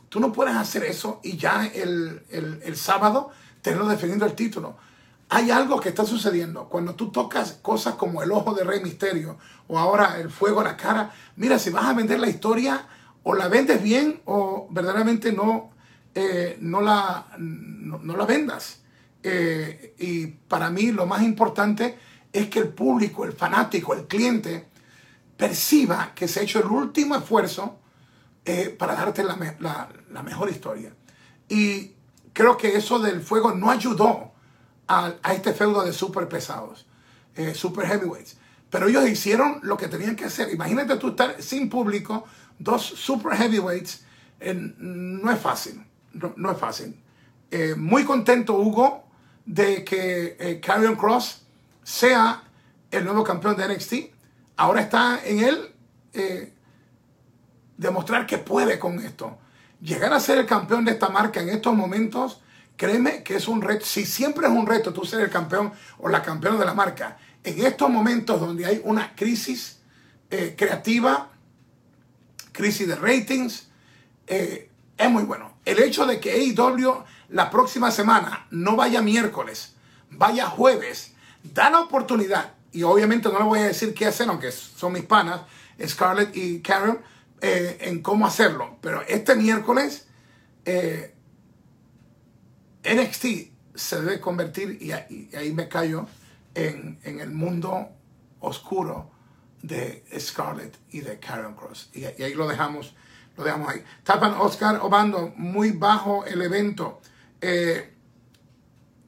tú 0.07 0.19
no 0.19 0.31
puedes 0.31 0.55
hacer 0.55 0.83
eso 0.83 1.19
y 1.23 1.35
ya 1.35 1.65
el, 1.65 2.21
el, 2.29 2.61
el 2.63 2.77
sábado 2.77 3.31
tenerlo 3.63 3.87
defendiendo 3.87 4.27
el 4.27 4.35
título 4.35 4.77
hay 5.33 5.49
algo 5.49 5.79
que 5.79 5.89
está 5.89 6.05
sucediendo. 6.05 6.69
Cuando 6.69 6.93
tú 6.93 7.11
tocas 7.11 7.53
cosas 7.53 7.95
como 7.95 8.21
el 8.21 8.31
ojo 8.31 8.53
de 8.53 8.63
Rey 8.63 8.81
Misterio 8.81 9.37
o 9.67 9.79
ahora 9.79 10.19
el 10.19 10.29
fuego 10.29 10.61
a 10.61 10.63
la 10.63 10.77
cara, 10.77 11.11
mira, 11.37 11.57
si 11.57 11.71
vas 11.71 11.85
a 11.85 11.93
vender 11.93 12.19
la 12.19 12.29
historia, 12.29 12.87
o 13.23 13.33
la 13.33 13.47
vendes 13.47 13.81
bien 13.81 14.21
o 14.25 14.67
verdaderamente 14.69 15.31
no, 15.31 15.71
eh, 16.13 16.57
no, 16.61 16.81
la, 16.81 17.25
no, 17.37 18.15
la 18.15 18.25
vendas. 18.25 18.81
Eh, 19.23 19.95
y 19.97 20.27
para 20.27 20.69
mí 20.69 20.91
lo 20.91 21.05
más 21.07 21.23
importante 21.23 21.97
es 22.31 22.49
que 22.49 22.59
el 22.59 22.67
público, 22.67 23.25
el 23.25 23.33
fanático, 23.33 23.93
el 23.93 24.05
cliente, 24.05 24.67
perciba 25.37 26.11
que 26.13 26.27
se 26.27 26.41
ha 26.41 26.43
hecho 26.43 26.59
el 26.59 26.67
último 26.67 27.15
esfuerzo 27.15 27.79
eh, 28.45 28.75
para 28.77 28.93
darte 28.93 29.23
la, 29.23 29.89
la 30.11 30.23
mejor 30.23 30.49
historia. 30.49 30.93
Y 31.49 31.93
creo 32.33 32.57
que 32.57 32.75
eso 32.75 32.99
del 32.99 33.21
fuego 33.21 33.53
no 33.53 33.71
ayudó 33.71 34.32
a, 34.87 35.13
este 35.33 35.53
feudo 35.53 35.83
de 35.83 35.93
super 35.93 36.27
pesados, 36.27 36.85
eh, 37.35 37.53
super 37.53 37.87
heavyweights. 37.87 38.37
Pero 38.69 38.87
ellos 38.87 39.07
hicieron 39.07 39.59
lo 39.61 39.77
que 39.77 39.87
tenían 39.87 40.15
que 40.15 40.25
hacer. 40.25 40.51
Imagínate 40.51 40.95
tú 40.97 41.09
estar 41.09 41.41
sin 41.41 41.69
público, 41.69 42.25
dos 42.57 42.83
super 42.83 43.37
heavyweights, 43.37 44.03
no 44.79 45.31
es 45.31 45.39
fácil, 45.39 45.85
no, 46.13 46.51
es 46.51 46.57
fácil. 46.57 46.99
Eh, 47.51 47.75
muy 47.77 48.03
contento 48.03 48.55
Hugo 48.55 49.03
de 49.45 49.83
que 49.83 50.35
eh, 50.39 50.61
Cross 50.97 51.43
sea 51.83 52.43
el 52.91 53.03
nuevo 53.05 53.23
campeón 53.23 53.55
de 53.55 53.67
NXT. 53.67 53.93
Ahora 54.57 54.81
está 54.81 55.19
en 55.25 55.39
él 55.39 55.73
eh, 56.13 56.53
demostrar 57.77 58.25
que 58.25 58.37
puede 58.37 58.79
con 58.79 58.99
esto. 58.99 59.37
Llegar 59.81 60.13
a 60.13 60.19
ser 60.19 60.37
el 60.37 60.45
campeón 60.45 60.85
de 60.85 60.91
esta 60.91 61.09
marca 61.09 61.41
en 61.41 61.49
estos 61.49 61.75
momentos 61.75 62.41
Créeme 62.77 63.23
que 63.23 63.35
es 63.35 63.47
un 63.47 63.61
reto, 63.61 63.85
si 63.85 64.05
siempre 64.05 64.47
es 64.47 64.53
un 64.53 64.65
reto 64.65 64.93
tú 64.93 65.05
ser 65.05 65.21
el 65.21 65.29
campeón 65.29 65.71
o 65.99 66.09
la 66.09 66.21
campeona 66.21 66.59
de 66.59 66.65
la 66.65 66.73
marca, 66.73 67.17
en 67.43 67.65
estos 67.65 67.89
momentos 67.89 68.39
donde 68.39 68.65
hay 68.65 68.81
una 68.83 69.15
crisis 69.15 69.79
eh, 70.31 70.55
creativa, 70.57 71.29
crisis 72.51 72.87
de 72.87 72.95
ratings, 72.95 73.67
eh, 74.27 74.69
es 74.97 75.09
muy 75.09 75.23
bueno. 75.23 75.53
El 75.65 75.79
hecho 75.79 76.05
de 76.05 76.19
que 76.19 76.31
AEW 76.31 77.03
la 77.29 77.49
próxima 77.49 77.91
semana 77.91 78.47
no 78.51 78.75
vaya 78.75 79.01
miércoles, 79.01 79.73
vaya 80.09 80.47
jueves, 80.47 81.13
da 81.43 81.69
la 81.69 81.81
oportunidad, 81.81 82.53
y 82.71 82.83
obviamente 82.83 83.29
no 83.29 83.37
le 83.39 83.45
voy 83.45 83.59
a 83.59 83.63
decir 83.63 83.93
qué 83.93 84.07
hacer, 84.07 84.29
aunque 84.29 84.51
son 84.51 84.93
mis 84.93 85.03
panas, 85.03 85.41
Scarlett 85.85 86.35
y 86.35 86.61
Karen, 86.61 86.99
eh, 87.41 87.77
en 87.81 88.01
cómo 88.01 88.25
hacerlo, 88.25 88.77
pero 88.81 89.01
este 89.07 89.35
miércoles 89.35 90.07
NXT 92.83 93.25
se 93.75 94.01
debe 94.01 94.19
convertir, 94.19 94.77
y 94.81 94.91
ahí, 94.91 95.51
me 95.53 95.67
callo, 95.67 96.07
en, 96.53 96.99
el 97.03 97.31
mundo 97.31 97.89
oscuro 98.39 99.09
de 99.61 100.03
Scarlett 100.19 100.77
y 100.91 101.01
de 101.01 101.19
Karen 101.19 101.55
Cross. 101.55 101.89
Y, 101.93 102.03
ahí 102.05 102.33
lo 102.33 102.47
dejamos, 102.47 102.93
lo 103.37 103.43
dejamos 103.43 103.69
ahí. 103.69 103.83
Tapan 104.03 104.33
Oscar 104.33 104.79
Obando, 104.81 105.33
muy 105.35 105.71
bajo 105.71 106.25
el 106.25 106.41
evento. 106.41 107.01
Eh, 107.41 107.93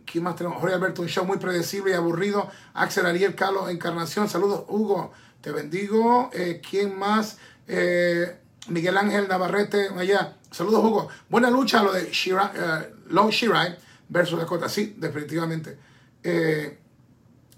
¿Quién 0.05 0.23
más 0.23 0.35
tenemos? 0.35 0.59
Jorge 0.59 0.75
Alberto, 0.75 1.01
un 1.01 1.09
show 1.09 1.25
muy 1.25 1.37
predecible 1.37 1.91
y 1.91 1.93
aburrido. 1.93 2.49
Axel 2.73 3.05
Ariel 3.05 3.35
Carlos 3.35 3.69
Encarnación, 3.69 4.29
saludos 4.29 4.65
Hugo, 4.69 5.11
te 5.41 5.51
bendigo. 5.51 6.29
Eh, 6.33 6.61
¿Quién 6.67 6.97
más? 6.97 7.37
Eh, 7.67 8.39
Miguel 8.69 8.97
Ángel 8.97 9.27
Navarrete, 9.27 9.89
allá. 9.89 10.37
Saludos, 10.55 10.85
Hugo. 10.85 11.09
Buena 11.27 11.49
lucha 11.49 11.83
lo 11.83 11.91
de 11.91 12.09
Shira, 12.13 12.53
uh, 12.55 13.13
Long 13.13 13.29
Shirai 13.29 13.75
versus 14.07 14.39
Dakota. 14.39 14.69
Sí, 14.69 14.95
definitivamente. 14.97 15.77
Eh, 16.23 16.79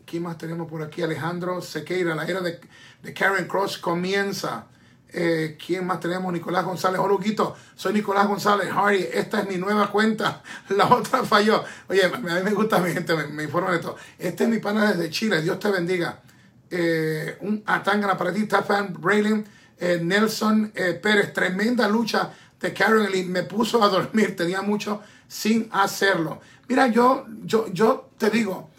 ¿Quién 0.03 0.23
más 0.23 0.35
tenemos 0.35 0.67
por 0.67 0.81
aquí? 0.81 1.03
Alejandro 1.03 1.61
Sequeira. 1.61 2.15
La 2.15 2.25
era 2.25 2.41
de, 2.41 2.59
de 3.03 3.13
Karen 3.13 3.47
Cross 3.47 3.77
comienza. 3.77 4.65
Eh, 5.09 5.59
¿Quién 5.63 5.85
más 5.85 5.99
tenemos? 5.99 6.33
Nicolás 6.33 6.65
González. 6.65 6.99
Hola, 6.99 7.53
Soy 7.75 7.93
Nicolás 7.93 8.27
González. 8.27 8.67
Harry, 8.75 9.07
esta 9.13 9.41
es 9.41 9.47
mi 9.47 9.57
nueva 9.57 9.91
cuenta. 9.91 10.41
La 10.69 10.87
otra 10.87 11.23
falló. 11.23 11.63
Oye, 11.89 12.03
a 12.03 12.17
mí 12.17 12.43
me 12.43 12.53
gusta 12.55 12.79
mi 12.79 12.91
gente, 12.93 13.13
me, 13.15 13.27
me 13.27 13.45
de 13.45 13.79
todo. 13.79 13.95
Este 14.17 14.45
es 14.45 14.49
mi 14.49 14.57
pana 14.57 14.93
desde 14.93 15.11
Chile. 15.11 15.43
Dios 15.43 15.59
te 15.59 15.69
bendiga. 15.69 16.23
Eh, 16.71 17.37
un 17.41 17.61
atangana 17.67 18.17
para 18.17 18.33
ti, 18.33 18.45
Stefan 18.45 18.95
Brayling. 18.99 19.45
Eh, 19.79 19.99
Nelson 20.01 20.71
eh, 20.73 20.93
Pérez, 20.93 21.31
tremenda 21.33 21.87
lucha 21.87 22.33
de 22.59 23.09
Lee, 23.09 23.25
me 23.25 23.43
puso 23.43 23.83
a 23.83 23.89
dormir, 23.89 24.35
tenía 24.35 24.61
mucho 24.61 25.01
sin 25.27 25.69
hacerlo. 25.71 26.41
Mira, 26.67 26.87
yo, 26.87 27.25
yo, 27.43 27.67
yo 27.71 28.09
te 28.17 28.29
digo, 28.29 28.69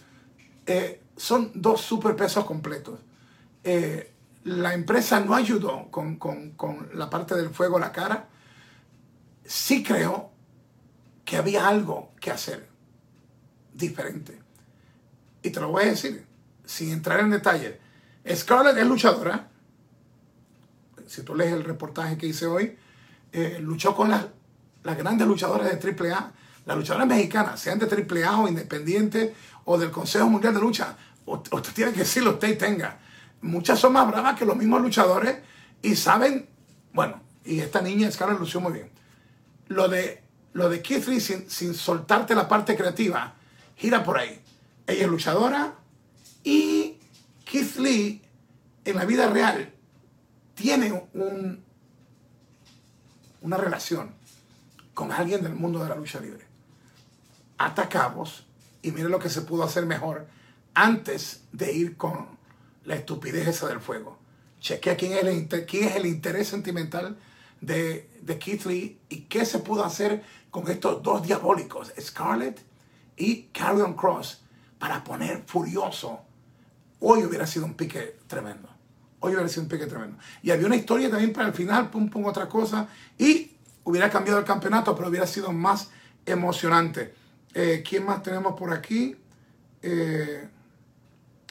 eh, 0.66 1.00
son 1.16 1.52
dos 1.54 1.80
super 1.80 2.16
pesos 2.16 2.44
completos. 2.44 3.00
la 4.44 4.72
empresa 4.74 5.20
no 5.20 5.34
ayudó 5.34 5.90
con, 5.90 6.18
la 6.94 7.10
parte 7.10 7.34
del 7.34 7.50
fuego 7.50 7.76
a 7.76 7.80
la 7.80 7.92
cara. 7.92 8.28
sí 9.44 9.82
creo 9.82 10.30
que 11.24 11.36
había 11.36 11.68
algo 11.68 12.12
que 12.20 12.30
hacer 12.30 12.68
diferente. 13.74 14.38
Y 15.42 15.50
te 15.50 15.60
lo 15.60 15.68
voy 15.68 15.84
a 15.84 15.86
decir, 15.86 16.26
sin 16.64 16.90
entrar 16.90 17.20
en 17.20 17.30
detalle. 17.30 17.78
Scarlett 18.34 18.76
es 18.76 18.86
luchadora. 18.86 19.48
Si 21.06 21.22
tú 21.22 21.34
lees 21.34 21.52
el 21.52 21.64
reportaje 21.64 22.18
que 22.18 22.26
hice 22.26 22.46
hoy, 22.46 22.76
eh, 23.32 23.58
luchó 23.60 23.94
con 23.94 24.10
las, 24.10 24.26
grandes 24.82 25.26
luchadoras 25.26 25.68
de 25.68 26.12
AAA, 26.12 26.32
las 26.66 26.76
luchadoras 26.76 27.06
mexicanas, 27.06 27.60
sean 27.60 27.78
de 27.78 27.86
AAA 27.86 28.40
o 28.40 28.48
independientes 28.48 29.32
o 29.64 29.78
del 29.78 29.90
Consejo 29.90 30.28
Mundial 30.28 30.54
de 30.54 30.60
Lucha. 30.60 30.96
Usted 31.26 31.72
tiene 31.74 31.92
que 31.92 32.00
decirlo, 32.00 32.32
usted 32.32 32.56
tenga. 32.56 32.98
Muchas 33.42 33.78
son 33.78 33.92
más 33.92 34.06
bravas 34.06 34.38
que 34.38 34.44
los 34.44 34.56
mismos 34.56 34.80
luchadores 34.80 35.36
y 35.82 35.94
saben, 35.94 36.48
bueno, 36.92 37.20
y 37.44 37.60
esta 37.60 37.80
niña 37.80 38.10
Scarlett 38.10 38.38
lució 38.38 38.60
muy 38.60 38.72
bien. 38.72 38.90
Lo 39.68 39.88
de, 39.88 40.22
lo 40.54 40.68
de 40.68 40.82
Keith 40.82 41.06
Lee 41.06 41.20
sin, 41.20 41.48
sin 41.50 41.74
soltarte 41.74 42.34
la 42.34 42.48
parte 42.48 42.76
creativa, 42.76 43.34
gira 43.76 44.02
por 44.02 44.18
ahí. 44.18 44.40
Ella 44.86 45.04
es 45.04 45.08
luchadora 45.08 45.74
y 46.42 46.98
Keith 47.44 47.76
Lee 47.76 48.22
en 48.84 48.96
la 48.96 49.04
vida 49.04 49.28
real 49.28 49.72
tiene 50.54 50.92
un, 51.14 51.62
una 53.40 53.56
relación 53.56 54.14
con 54.94 55.12
alguien 55.12 55.42
del 55.42 55.54
mundo 55.54 55.82
de 55.82 55.88
la 55.88 55.94
lucha 55.94 56.20
libre. 56.20 56.44
Atacamos 57.56 58.46
y 58.82 58.90
mire 58.92 59.08
lo 59.08 59.18
que 59.18 59.30
se 59.30 59.42
pudo 59.42 59.64
hacer 59.64 59.86
mejor 59.86 60.26
antes 60.74 61.42
de 61.52 61.72
ir 61.72 61.96
con 61.96 62.38
la 62.84 62.94
estupidez 62.94 63.48
esa 63.48 63.68
del 63.68 63.80
fuego. 63.80 64.18
Chequea 64.60 64.96
quién 64.96 65.12
es 65.12 65.24
el, 65.24 65.66
quién 65.66 65.84
es 65.84 65.96
el 65.96 66.06
interés 66.06 66.48
sentimental 66.48 67.18
de, 67.60 68.10
de 68.22 68.38
Keith 68.38 68.64
Lee 68.64 69.00
y 69.08 69.22
qué 69.22 69.44
se 69.44 69.58
pudo 69.58 69.84
hacer 69.84 70.24
con 70.50 70.68
estos 70.70 71.02
dos 71.02 71.22
diabólicos, 71.22 71.92
Scarlett 72.00 72.60
y 73.16 73.44
Carrion 73.52 73.94
Cross, 73.94 74.42
para 74.78 75.04
poner 75.04 75.42
furioso. 75.46 76.20
Hoy 77.00 77.24
hubiera 77.24 77.46
sido 77.46 77.66
un 77.66 77.74
pique 77.74 78.18
tremendo. 78.26 78.68
Hoy 79.20 79.32
hubiera 79.32 79.48
sido 79.48 79.62
un 79.62 79.68
pique 79.68 79.86
tremendo. 79.86 80.16
Y 80.42 80.50
había 80.50 80.66
una 80.66 80.76
historia 80.76 81.10
también 81.10 81.32
para 81.32 81.48
el 81.48 81.54
final, 81.54 81.90
pum, 81.90 82.08
pum, 82.08 82.24
otra 82.26 82.48
cosa. 82.48 82.88
Y 83.18 83.52
hubiera 83.84 84.10
cambiado 84.10 84.38
el 84.38 84.44
campeonato, 84.44 84.94
pero 84.94 85.08
hubiera 85.08 85.26
sido 85.26 85.52
más 85.52 85.90
emocionante. 86.24 87.14
Eh, 87.54 87.82
¿Quién 87.88 88.04
más 88.04 88.22
tenemos 88.22 88.58
por 88.58 88.72
aquí? 88.72 89.16
Eh, 89.82 90.48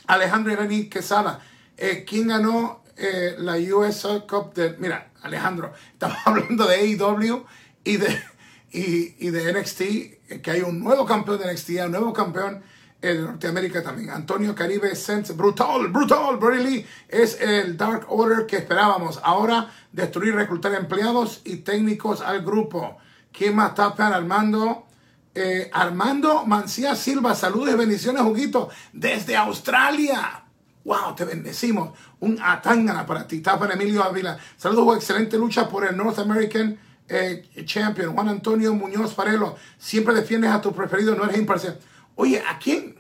Alejandro 0.08 0.54
Irani 0.54 0.90
Quesada. 0.90 1.42
Eh, 1.76 2.06
¿Quién 2.08 2.28
ganó 2.28 2.84
eh, 2.96 3.36
la 3.38 3.58
US 3.58 4.08
Cup 4.28 4.54
de... 4.54 4.76
Mira, 4.80 5.12
Alejandro, 5.22 5.74
estamos 5.94 6.18
hablando 6.26 6.66
de 6.66 6.76
AEW 6.76 7.46
y 7.84 7.98
de, 7.98 8.24
y, 8.72 9.30
de 9.30 9.54
NXT, 9.54 10.42
que 10.42 10.52
hay 10.52 10.62
un 10.62 10.80
nuevo 10.80 11.06
campeón 11.06 11.40
de 11.40 11.54
NXT, 11.54 11.70
un 11.86 11.92
nuevo 11.92 12.14
campeón 12.14 12.64
en 13.02 13.24
Norteamérica 13.24 13.84
también. 13.84 14.10
Antonio 14.10 14.56
Caribe 14.56 14.96
Sense, 14.96 15.34
brutal, 15.34 15.88
brutal, 15.90 16.40
Lee 16.64 16.86
es 17.08 17.40
el 17.40 17.78
Dark 17.78 18.06
Order 18.10 18.46
que 18.46 18.58
esperábamos. 18.58 19.20
Ahora 19.24 19.72
destruir, 19.92 20.36
reclutar 20.36 20.74
empleados 20.74 21.42
y 21.46 21.58
técnicos 21.58 22.22
al 22.22 22.44
grupo. 22.44 22.98
¿Quién 23.32 23.56
más 23.56 23.70
está 23.70 23.88
Armando? 24.08 24.88
Eh, 25.36 25.70
Armando 25.72 26.46
Mancía 26.48 26.96
Silva, 26.96 27.36
saludos 27.36 27.78
bendiciones, 27.78 28.24
Juguito, 28.24 28.70
desde 28.92 29.36
Australia. 29.36 30.44
Wow, 30.84 31.16
te 31.16 31.26
bendecimos. 31.26 31.92
Un 32.22 32.40
atangana 32.42 33.06
para 33.06 33.28
ti. 33.28 33.42
Tapa 33.42 33.72
Emilio 33.72 34.04
Ávila. 34.04 34.40
Saludos, 34.56 34.96
excelente 34.96 35.38
lucha 35.38 35.70
por 35.70 35.86
el 35.86 35.96
North 35.96 36.18
American 36.18 36.80
eh, 37.08 37.48
Champion. 37.66 38.14
Juan 38.14 38.30
Antonio 38.30 38.74
Muñoz 38.74 39.14
Farelo. 39.14 39.58
Siempre 39.78 40.16
defiendes 40.16 40.50
a 40.50 40.62
tu 40.62 40.74
preferido, 40.74 41.14
no 41.14 41.26
eres 41.26 41.38
imparcial. 41.38 41.78
Oye, 42.18 42.44
¿a 42.46 42.60
quién? 42.60 42.96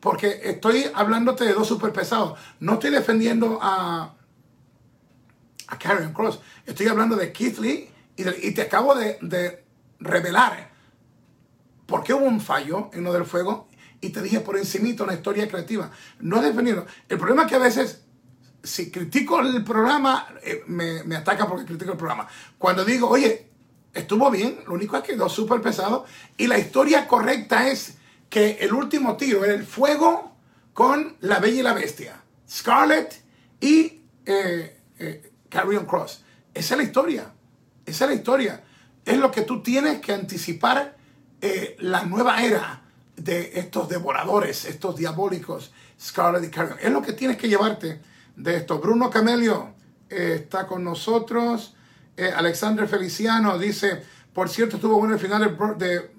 Porque 0.00 0.40
estoy 0.44 0.86
hablándote 0.94 1.44
de 1.44 1.52
dos 1.52 1.66
super 1.66 1.92
pesados. 1.92 2.38
No 2.60 2.74
estoy 2.74 2.90
defendiendo 2.90 3.58
a, 3.60 4.14
a 5.66 5.78
Karen 5.78 6.12
Cross. 6.12 6.40
Estoy 6.64 6.86
hablando 6.86 7.16
de 7.16 7.32
Keith 7.32 7.58
Lee 7.58 7.90
y, 8.16 8.52
te 8.52 8.62
acabo 8.62 8.94
de, 8.94 9.64
revelar 9.98 10.70
por 11.86 12.04
qué 12.04 12.14
hubo 12.14 12.26
un 12.26 12.40
fallo 12.40 12.90
en 12.92 13.02
lo 13.02 13.12
del 13.12 13.24
fuego 13.24 13.68
y 14.00 14.10
te 14.10 14.22
dije 14.22 14.40
por 14.40 14.56
encimito 14.56 15.02
una 15.02 15.14
historia 15.14 15.48
creativa. 15.48 15.90
No 16.20 16.40
defendido. 16.40 16.86
El 17.08 17.18
problema 17.18 17.42
es 17.42 17.48
que 17.48 17.54
a 17.56 17.60
veces, 17.60 18.04
si 18.62 18.92
critico 18.92 19.40
el 19.40 19.64
programa, 19.64 20.28
eh, 20.44 20.62
me, 20.68 21.02
me 21.02 21.16
ataca 21.16 21.48
porque 21.48 21.64
critico 21.64 21.92
el 21.92 21.98
programa. 21.98 22.28
Cuando 22.56 22.84
digo, 22.84 23.08
oye, 23.08 23.48
estuvo 23.96 24.30
bien, 24.30 24.60
lo 24.66 24.74
único 24.74 24.96
es 24.96 25.02
que 25.02 25.14
quedó 25.14 25.28
súper 25.28 25.60
pesado. 25.60 26.04
Y 26.36 26.46
la 26.46 26.58
historia 26.58 27.08
correcta 27.08 27.68
es 27.68 27.95
que 28.28 28.58
el 28.60 28.72
último 28.72 29.16
tiro 29.16 29.44
era 29.44 29.54
el 29.54 29.64
fuego 29.64 30.36
con 30.72 31.16
la 31.20 31.38
bella 31.38 31.60
y 31.60 31.62
la 31.62 31.72
bestia. 31.72 32.22
Scarlett 32.48 33.22
y 33.60 34.02
eh, 34.24 34.80
eh, 34.98 35.32
Carrion 35.48 35.86
Cross. 35.86 36.24
Esa 36.52 36.74
es 36.74 36.78
la 36.78 36.84
historia. 36.84 37.32
Esa 37.84 38.04
es 38.04 38.10
la 38.10 38.16
historia. 38.16 38.64
Es 39.04 39.18
lo 39.18 39.30
que 39.30 39.42
tú 39.42 39.62
tienes 39.62 40.00
que 40.00 40.12
anticipar 40.12 40.96
la 41.78 42.02
nueva 42.02 42.42
era 42.42 42.82
de 43.16 43.52
estos 43.58 43.88
devoradores, 43.88 44.64
estos 44.64 44.96
diabólicos, 44.96 45.72
Scarlet 46.00 46.44
y 46.44 46.50
Carrion. 46.50 46.78
Es 46.80 46.90
lo 46.90 47.02
que 47.02 47.12
tienes 47.12 47.36
que 47.36 47.48
llevarte 47.48 48.00
de 48.36 48.56
esto. 48.56 48.78
Bruno 48.78 49.10
Camelio 49.10 49.74
eh, 50.10 50.40
está 50.42 50.66
con 50.66 50.84
nosotros. 50.84 51.74
Eh, 52.16 52.30
Alexander 52.34 52.86
Feliciano 52.86 53.58
dice, 53.58 54.02
por 54.32 54.48
cierto, 54.48 54.76
estuvo 54.76 54.98
bueno 54.98 55.14
el 55.14 55.20
final 55.20 55.56
de 55.78 56.10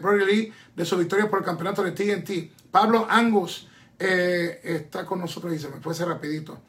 Brody 0.00 0.24
Lee 0.24 0.52
de 0.74 0.84
su 0.84 0.96
victoria 0.96 1.28
por 1.28 1.40
el 1.40 1.44
campeonato 1.44 1.82
de 1.82 1.92
TNT. 1.92 2.70
Pablo 2.70 3.06
Angus 3.08 3.68
eh, 3.98 4.60
está 4.62 5.04
con 5.04 5.20
nosotros 5.20 5.54
y 5.54 5.58
se 5.58 5.68
me 5.68 5.80
fue 5.80 5.94
rapidito. 5.94 6.60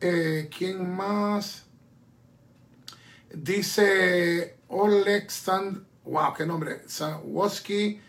¿Quién 0.00 0.94
más? 0.94 1.64
Dice 3.32 4.58
Oleg 4.68 5.30
Sand... 5.30 5.84
Wow, 6.04 6.34
qué 6.34 6.44
nombre. 6.44 6.82
Sawoski 6.86 8.00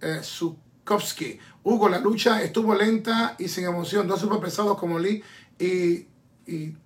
eh, 0.00 0.20
Sukovsky. 0.22 1.38
Hugo, 1.62 1.88
la 1.88 1.98
lucha 1.98 2.42
estuvo 2.42 2.74
lenta 2.74 3.36
y 3.38 3.48
sin 3.48 3.64
emoción. 3.64 4.08
Dos 4.08 4.20
super 4.20 4.40
pesados 4.40 4.76
como 4.76 4.98
Lee 4.98 5.22
y, 5.58 6.08
y, 6.46 6.76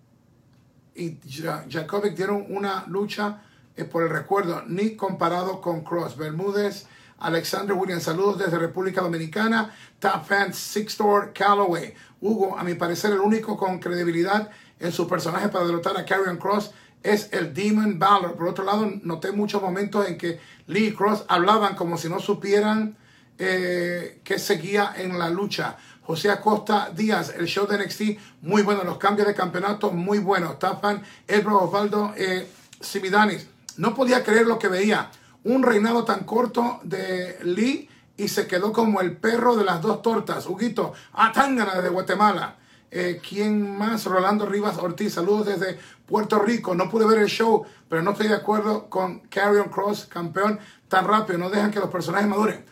Jakovic 1.68 2.14
dieron 2.14 2.46
una 2.48 2.84
lucha 2.86 3.42
eh, 3.76 3.84
por 3.84 4.02
el 4.02 4.10
recuerdo, 4.10 4.62
ni 4.66 4.96
comparado 4.96 5.60
con 5.60 5.82
Cross. 5.82 6.16
Bermúdez, 6.16 6.86
Alexander 7.18 7.76
Williams, 7.76 8.02
saludos 8.04 8.38
desde 8.38 8.58
República 8.58 9.00
Dominicana. 9.00 9.74
Top 9.98 10.24
Fans, 10.26 10.56
Six 10.56 10.92
Store, 10.92 11.32
Callaway. 11.32 11.94
Hugo, 12.20 12.58
a 12.58 12.64
mi 12.64 12.74
parecer, 12.74 13.12
el 13.12 13.20
único 13.20 13.56
con 13.56 13.78
credibilidad 13.78 14.50
en 14.78 14.92
su 14.92 15.08
personaje 15.08 15.48
para 15.48 15.64
derrotar 15.64 15.96
a 15.96 16.04
Karrion 16.04 16.36
Cross 16.36 16.72
es 17.02 17.28
el 17.32 17.54
Demon 17.54 17.98
Balor. 17.98 18.34
Por 18.34 18.48
otro 18.48 18.64
lado, 18.64 18.90
noté 19.02 19.32
muchos 19.32 19.62
momentos 19.62 20.06
en 20.08 20.18
que 20.18 20.40
Lee 20.66 20.92
Cross 20.92 21.24
hablaban 21.28 21.74
como 21.74 21.96
si 21.96 22.08
no 22.08 22.20
supieran 22.20 22.96
eh, 23.38 24.20
que 24.24 24.38
seguía 24.38 24.94
en 24.96 25.18
la 25.18 25.30
lucha. 25.30 25.76
José 26.02 26.30
Acosta 26.30 26.90
Díaz, 26.94 27.34
el 27.36 27.46
show 27.46 27.66
de 27.66 27.78
NXT, 27.78 28.02
muy 28.42 28.62
bueno. 28.62 28.84
Los 28.84 28.98
cambios 28.98 29.26
de 29.26 29.34
campeonato, 29.34 29.90
muy 29.90 30.18
buenos. 30.18 30.58
Tafan, 30.58 31.02
Edro 31.26 31.64
Osvaldo 31.64 32.12
eh, 32.16 32.46
Simidanis. 32.80 33.48
No 33.76 33.94
podía 33.94 34.22
creer 34.24 34.46
lo 34.46 34.58
que 34.58 34.68
veía. 34.68 35.10
Un 35.46 35.62
reinado 35.62 36.04
tan 36.04 36.24
corto 36.24 36.80
de 36.82 37.38
Lee 37.44 37.88
y 38.16 38.26
se 38.26 38.48
quedó 38.48 38.72
como 38.72 39.00
el 39.00 39.16
perro 39.16 39.54
de 39.54 39.64
las 39.64 39.80
dos 39.80 40.02
tortas. 40.02 40.44
Huguito, 40.46 40.92
Atángana 41.12 41.76
desde 41.76 41.90
Guatemala. 41.90 42.56
Eh, 42.90 43.20
¿Quién 43.26 43.78
más? 43.78 44.06
Rolando 44.06 44.46
Rivas 44.46 44.76
Ortiz. 44.78 45.14
Saludos 45.14 45.46
desde 45.46 45.78
Puerto 46.04 46.40
Rico. 46.40 46.74
No 46.74 46.90
pude 46.90 47.06
ver 47.06 47.18
el 47.18 47.28
show, 47.28 47.64
pero 47.88 48.02
no 48.02 48.10
estoy 48.10 48.26
de 48.26 48.34
acuerdo 48.34 48.90
con 48.90 49.20
Carrion 49.28 49.68
Cross, 49.68 50.06
campeón, 50.06 50.58
tan 50.88 51.06
rápido. 51.06 51.38
No 51.38 51.48
dejan 51.48 51.70
que 51.70 51.78
los 51.78 51.90
personajes 51.90 52.26
maduren. 52.26 52.64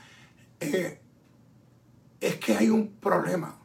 Eh, 0.59 1.01
es 2.21 2.37
que 2.37 2.57
hay 2.57 2.71
un 2.71 2.97
problema. 2.97 3.57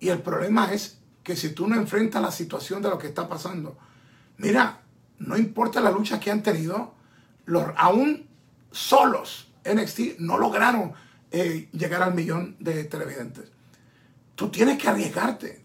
Y 0.00 0.08
el 0.08 0.22
problema 0.22 0.72
es 0.72 1.00
que 1.22 1.36
si 1.36 1.50
tú 1.50 1.68
no 1.68 1.76
enfrentas 1.76 2.22
la 2.22 2.30
situación 2.30 2.80
de 2.80 2.88
lo 2.88 2.96
que 2.96 3.08
está 3.08 3.28
pasando, 3.28 3.76
mira, 4.38 4.80
no 5.18 5.36
importa 5.36 5.82
la 5.82 5.90
lucha 5.90 6.18
que 6.18 6.30
han 6.30 6.42
tenido, 6.42 6.94
los, 7.44 7.64
aún 7.76 8.27
solos 8.70 9.48
NXT 9.64 10.18
no 10.18 10.38
lograron 10.38 10.92
eh, 11.30 11.68
llegar 11.72 12.02
al 12.02 12.14
millón 12.14 12.56
de 12.58 12.84
televidentes. 12.84 13.50
Tú 14.34 14.50
tienes 14.50 14.78
que 14.78 14.88
arriesgarte. 14.88 15.62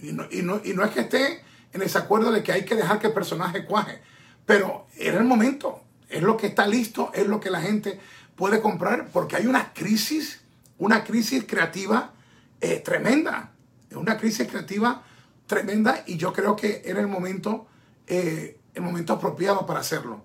Y 0.00 0.12
no, 0.12 0.26
y, 0.30 0.42
no, 0.42 0.60
y 0.64 0.72
no 0.72 0.84
es 0.84 0.90
que 0.90 1.00
esté 1.00 1.44
en 1.72 1.82
ese 1.82 1.98
acuerdo 1.98 2.30
de 2.30 2.42
que 2.42 2.52
hay 2.52 2.64
que 2.64 2.74
dejar 2.74 2.98
que 2.98 3.08
el 3.08 3.12
personaje 3.12 3.64
cuaje, 3.64 4.00
pero 4.46 4.86
era 4.96 5.18
el 5.18 5.24
momento, 5.24 5.82
es 6.08 6.22
lo 6.22 6.36
que 6.36 6.46
está 6.46 6.66
listo, 6.66 7.10
es 7.14 7.26
lo 7.26 7.40
que 7.40 7.50
la 7.50 7.60
gente 7.60 7.98
puede 8.36 8.60
comprar 8.60 9.08
porque 9.12 9.36
hay 9.36 9.46
una 9.46 9.72
crisis, 9.72 10.40
una 10.78 11.04
crisis 11.04 11.44
creativa 11.46 12.12
eh, 12.60 12.80
tremenda, 12.80 13.52
una 13.92 14.16
crisis 14.16 14.48
creativa 14.48 15.02
tremenda 15.46 16.04
y 16.06 16.16
yo 16.16 16.32
creo 16.32 16.56
que 16.56 16.82
era 16.84 17.00
el 17.00 17.08
momento, 17.08 17.66
eh, 18.06 18.58
el 18.74 18.82
momento 18.82 19.12
apropiado 19.12 19.66
para 19.66 19.80
hacerlo. 19.80 20.22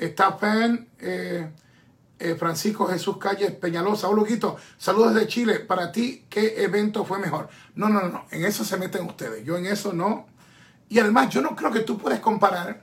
Está 0.00 0.32
fan 0.32 0.88
eh, 0.98 1.50
eh, 2.18 2.34
Francisco 2.34 2.86
Jesús 2.86 3.18
Calles 3.18 3.52
Peñalosa. 3.52 4.08
Oh, 4.08 4.14
Luquito, 4.14 4.56
saludos 4.78 5.14
desde 5.14 5.28
Chile. 5.28 5.60
Para 5.60 5.92
ti, 5.92 6.24
¿qué 6.30 6.64
evento 6.64 7.04
fue 7.04 7.18
mejor? 7.18 7.50
No, 7.74 7.90
no, 7.90 8.08
no, 8.08 8.24
en 8.30 8.46
eso 8.46 8.64
se 8.64 8.78
meten 8.78 9.04
ustedes. 9.04 9.44
Yo 9.44 9.58
en 9.58 9.66
eso 9.66 9.92
no. 9.92 10.26
Y 10.88 10.98
además, 11.00 11.28
yo 11.28 11.42
no 11.42 11.54
creo 11.54 11.70
que 11.70 11.80
tú 11.80 11.98
puedes 11.98 12.18
comparar 12.20 12.82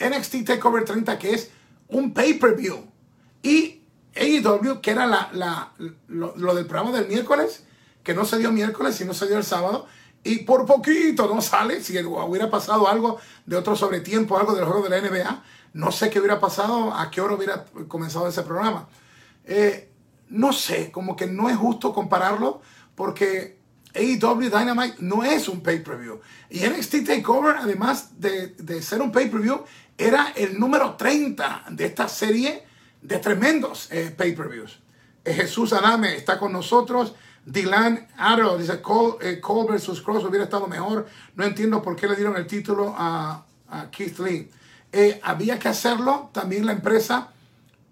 NXT 0.00 0.46
TakeOver 0.46 0.86
30, 0.86 1.18
que 1.18 1.34
es 1.34 1.50
un 1.88 2.14
pay-per-view, 2.14 2.82
y 3.42 3.82
AEW, 4.16 4.80
que 4.80 4.90
era 4.90 5.06
la, 5.06 5.74
lo, 6.08 6.34
lo, 6.34 6.54
del 6.54 6.64
programa 6.64 6.96
del 6.96 7.08
miércoles, 7.08 7.64
que 8.02 8.14
no 8.14 8.24
se 8.24 8.38
dio 8.38 8.50
miércoles, 8.50 8.94
sino 8.94 9.12
se 9.12 9.26
dio 9.26 9.36
el 9.36 9.44
sábado, 9.44 9.86
y 10.24 10.38
por 10.38 10.64
poquito 10.64 11.28
no 11.32 11.42
sale. 11.42 11.82
Si 11.82 11.98
hubiera 11.98 12.50
pasado 12.50 12.88
algo 12.88 13.18
de 13.44 13.56
otro 13.56 13.76
sobretiempo, 13.76 14.38
algo 14.38 14.54
del 14.54 14.64
juego 14.64 14.88
de 14.88 14.88
la 14.88 15.06
NBA, 15.06 15.42
no 15.74 15.90
sé 15.90 16.08
qué 16.08 16.20
hubiera 16.20 16.40
pasado, 16.40 16.94
a 16.94 17.10
qué 17.10 17.20
hora 17.20 17.34
hubiera 17.34 17.64
comenzado 17.88 18.28
ese 18.28 18.42
programa. 18.42 18.88
Eh, 19.44 19.90
no 20.30 20.52
sé, 20.52 20.90
como 20.90 21.16
que 21.16 21.26
no 21.26 21.50
es 21.50 21.56
justo 21.56 21.92
compararlo 21.92 22.62
porque 22.94 23.58
AEW 23.94 24.50
Dynamite 24.50 24.96
no 25.00 25.24
es 25.24 25.48
un 25.48 25.62
pay-per-view. 25.62 26.20
Y 26.48 26.60
NXT 26.60 27.06
TakeOver, 27.06 27.56
además 27.56 28.20
de, 28.20 28.82
ser 28.82 29.02
un 29.02 29.10
pay-per-view, 29.10 29.64
era 29.98 30.32
el 30.36 30.58
número 30.58 30.94
30 30.94 31.64
de 31.70 31.86
esta 31.86 32.08
serie 32.08 32.64
de 33.02 33.18
tremendos 33.18 33.88
eh, 33.90 34.14
pay-per-views. 34.16 34.80
Eh, 35.24 35.34
Jesús 35.34 35.72
Adame 35.72 36.16
está 36.16 36.38
con 36.38 36.52
nosotros. 36.52 37.14
Dylan 37.44 38.08
Arrow 38.16 38.56
dice 38.56 38.80
Cole, 38.80 39.40
Cole, 39.40 39.72
versus 39.72 40.00
Cross 40.00 40.24
hubiera 40.24 40.44
estado 40.44 40.68
mejor. 40.68 41.06
No 41.34 41.44
entiendo 41.44 41.82
por 41.82 41.96
qué 41.96 42.06
le 42.06 42.14
dieron 42.14 42.36
el 42.36 42.46
título 42.46 42.94
a, 42.96 43.44
a 43.68 43.90
Keith 43.90 44.18
Lee. 44.20 44.50
Eh, 44.96 45.20
había 45.24 45.58
que 45.58 45.66
hacerlo. 45.68 46.30
También 46.32 46.66
la 46.66 46.72
empresa 46.72 47.32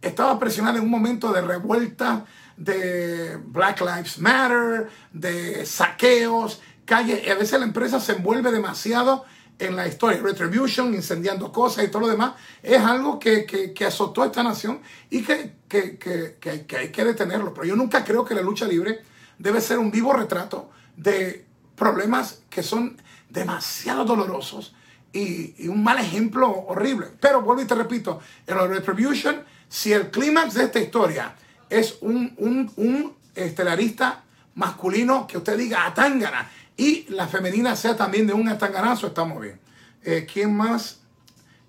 estaba 0.00 0.38
presionada 0.38 0.78
en 0.78 0.84
un 0.84 0.90
momento 0.90 1.32
de 1.32 1.40
revuelta, 1.40 2.26
de 2.56 3.38
Black 3.44 3.80
Lives 3.80 4.20
Matter, 4.20 4.88
de 5.12 5.66
saqueos, 5.66 6.60
calle. 6.84 7.28
A 7.28 7.34
veces 7.34 7.58
la 7.58 7.66
empresa 7.66 7.98
se 7.98 8.12
envuelve 8.12 8.52
demasiado 8.52 9.24
en 9.58 9.74
la 9.74 9.88
historia. 9.88 10.20
Retribution, 10.22 10.94
incendiando 10.94 11.50
cosas 11.50 11.86
y 11.86 11.88
todo 11.88 12.02
lo 12.02 12.08
demás, 12.08 12.34
es 12.62 12.80
algo 12.80 13.18
que, 13.18 13.46
que, 13.46 13.84
azotó 13.84 14.22
a 14.22 14.26
esta 14.26 14.44
nación 14.44 14.80
y 15.10 15.24
que, 15.24 15.56
que, 15.68 16.38
hay 16.78 16.92
que 16.92 17.04
detenerlo. 17.04 17.52
Pero 17.52 17.66
yo 17.66 17.74
nunca 17.74 18.04
creo 18.04 18.24
que 18.24 18.36
la 18.36 18.42
lucha 18.42 18.64
libre 18.64 19.02
debe 19.38 19.60
ser 19.60 19.80
un 19.80 19.90
vivo 19.90 20.12
retrato 20.12 20.70
de 20.96 21.46
problemas 21.74 22.42
que 22.48 22.62
son 22.62 23.02
demasiado 23.28 24.04
dolorosos 24.04 24.76
y, 25.12 25.68
un 25.68 25.82
mal 25.82 25.98
ejemplo 25.98 26.48
horrible. 26.50 27.08
Pero 27.20 27.42
vuelvo 27.42 27.62
y 27.62 27.66
te 27.66 27.74
repito, 27.74 28.20
en 28.46 28.56
la 28.56 28.66
Retribution, 28.66 29.42
si 29.68 29.92
el 29.92 30.10
clímax 30.10 30.54
de 30.54 30.64
esta 30.64 30.80
historia 30.80 31.34
es 31.68 31.98
un, 32.00 32.70
un, 32.76 33.14
estelarista 33.34 34.24
masculino 34.54 35.26
que 35.26 35.38
usted 35.38 35.56
diga 35.56 35.86
atangana 35.86 36.50
y 36.76 37.06
la 37.08 37.26
femenina 37.26 37.74
sea 37.74 37.96
también 37.96 38.26
de 38.26 38.34
un 38.34 38.46
atanganazo, 38.48 39.06
estamos 39.06 39.40
bien. 39.40 39.58
Eh, 40.04 40.26
¿Quién 40.30 40.54
más? 40.54 40.98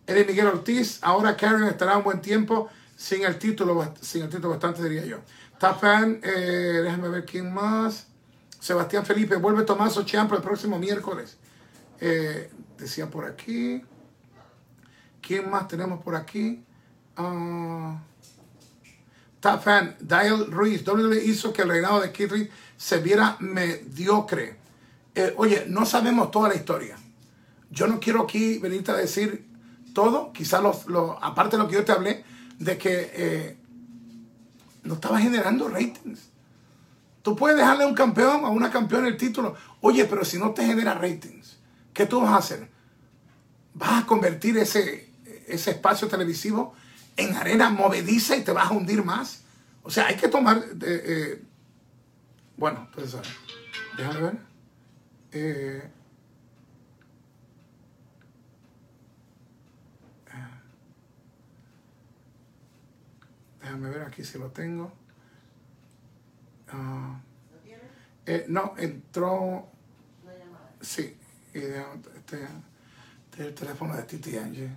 Eres 0.06 0.27
Miguel 0.27 0.47
Ortiz. 0.47 0.99
Ahora 1.01 1.38
Karen 1.38 1.63
estará 1.63 1.97
un 1.97 2.03
buen 2.03 2.21
tiempo 2.21 2.69
sin 2.97 3.23
el 3.23 3.38
título, 3.38 3.93
sin 4.01 4.23
el 4.23 4.29
título 4.29 4.49
bastante 4.49 4.84
diría 4.84 5.06
yo. 5.06 5.17
Tafan, 5.58 6.19
eh, 6.21 6.82
déjame 6.84 7.08
ver 7.08 7.25
quién 7.25 7.53
más. 7.53 8.08
Sebastián 8.60 9.06
Felipe, 9.06 9.36
vuelve 9.36 9.63
Tomás 9.63 9.95
Ochampo 9.97 10.36
el 10.36 10.41
próximo 10.41 10.77
miércoles. 10.79 11.38
Eh, 11.99 12.49
decía 12.84 13.10
por 13.10 13.26
aquí. 13.26 13.82
¿Quién 15.22 15.50
más 15.50 15.67
tenemos 15.67 16.04
por 16.04 16.15
aquí? 16.15 16.63
Uh, 17.17 17.96
fan, 19.41 19.96
Dial 20.00 20.52
Ruiz. 20.52 20.86
WWE 20.86 21.24
hizo 21.26 21.54
que 21.54 21.63
el 21.63 21.69
reinado 21.69 22.02
de 22.02 22.12
Keith 22.12 22.50
se 22.78 23.00
viera 23.00 23.38
mediocre. 23.39 24.58
Eh, 25.15 25.34
oye, 25.38 25.65
no 25.67 25.86
sabemos 25.86 26.32
toda 26.32 26.50
la 26.50 26.56
historia. 26.56 26.98
Yo 27.69 27.88
no 27.88 28.00
quiero 28.00 28.24
aquí 28.24 28.58
venirte 28.60 28.91
a 28.91 28.96
decir 28.96 29.48
todo. 29.93 30.34
Quizás, 30.34 30.62
lo, 30.88 31.24
aparte 31.24 31.58
de 31.58 31.63
lo 31.63 31.69
que 31.69 31.76
yo 31.76 31.86
te 31.86 31.91
hablé, 31.91 32.24
de 32.60 32.78
que 32.78 33.12
eh, 33.13 33.58
no 34.84 34.96
estaba 34.96 35.19
generando 35.19 35.67
ratings. 35.67 36.30
Tú 37.22 37.36
puedes 37.38 37.58
dejarle 37.58 37.86
a 37.86 37.88
un 37.88 37.96
campeón, 37.96 38.43
a 38.43 38.50
una 38.50 38.69
campeona 38.69 39.08
el 39.08 39.15
título. 39.15 39.56
Oye, 39.80 40.06
pero 40.06 40.26
si 40.26 40.38
no 40.38 40.52
te 40.52 40.65
genera 40.65 40.93
ratings, 40.96 41.58
¿qué 41.93 42.06
tú 42.06 42.19
vas 42.19 42.32
a 42.32 42.38
hacer? 42.38 42.72
Vas 43.73 44.03
a 44.03 44.05
convertir 44.05 44.57
ese, 44.57 45.09
ese 45.47 45.71
espacio 45.71 46.07
televisivo 46.07 46.73
en 47.17 47.36
arena 47.36 47.69
movediza 47.69 48.36
y 48.36 48.43
te 48.43 48.51
vas 48.51 48.69
a 48.69 48.73
hundir 48.73 49.03
más. 49.03 49.43
O 49.83 49.89
sea, 49.89 50.07
hay 50.07 50.15
que 50.15 50.27
tomar... 50.27 50.63
Eh, 50.81 51.43
bueno, 52.57 52.88
pues 52.93 53.15
déjame 53.97 54.21
ver. 54.21 54.38
Eh, 55.31 55.89
déjame 63.62 63.89
ver 63.89 64.01
aquí 64.03 64.23
si 64.23 64.38
lo 64.38 64.49
tengo. 64.51 64.93
Uh, 66.71 67.15
eh, 68.25 68.45
no, 68.47 68.73
entró... 68.77 69.67
Sí, 70.81 71.15
este, 71.53 72.47
el 73.38 73.54
teléfono 73.54 73.96
de 73.96 74.04
Titi 74.04 74.38
Angie. 74.38 74.69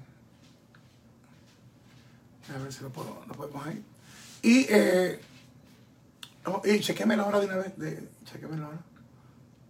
A 2.55 2.59
ver 2.59 2.73
si 2.73 2.83
lo, 2.83 2.91
puedo, 2.91 3.25
lo 3.27 3.35
podemos 3.35 3.67
ahí. 3.67 3.85
Y, 4.43 4.67
eh, 4.69 5.21
oh, 6.47 6.63
y 6.65 6.81
chequeme 6.81 7.17
la 7.17 7.27
hora 7.27 7.41
de 7.41 7.47
una 7.47 7.57
vez. 7.57 7.77
De, 7.77 8.09
chequeme 8.25 8.57
la 8.57 8.69
hora. 8.69 8.79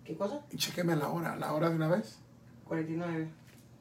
¿Qué 0.04 0.16
cosa? 0.16 0.40
Y 0.52 0.56
chequeme 0.56 0.94
la 0.94 1.08
hora, 1.08 1.36
la 1.36 1.52
hora 1.52 1.70
de 1.70 1.76
una 1.76 1.88
vez. 1.88 2.18
49. 2.66 3.28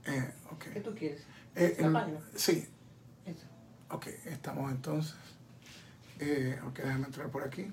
Eh, 0.05 0.33
okay. 0.51 0.73
¿Qué 0.73 0.81
tú 0.81 0.95
quieres? 0.95 1.21
Eh, 1.55 1.77
¿La 1.79 1.91
página? 1.91 2.19
Sí. 2.35 2.67
Eso. 3.25 3.45
Ok, 3.89 4.07
estamos 4.25 4.71
entonces. 4.71 5.15
Eh, 6.19 6.59
ok, 6.65 6.77
déjame 6.77 7.05
entrar 7.05 7.29
por 7.29 7.43
aquí. 7.43 7.71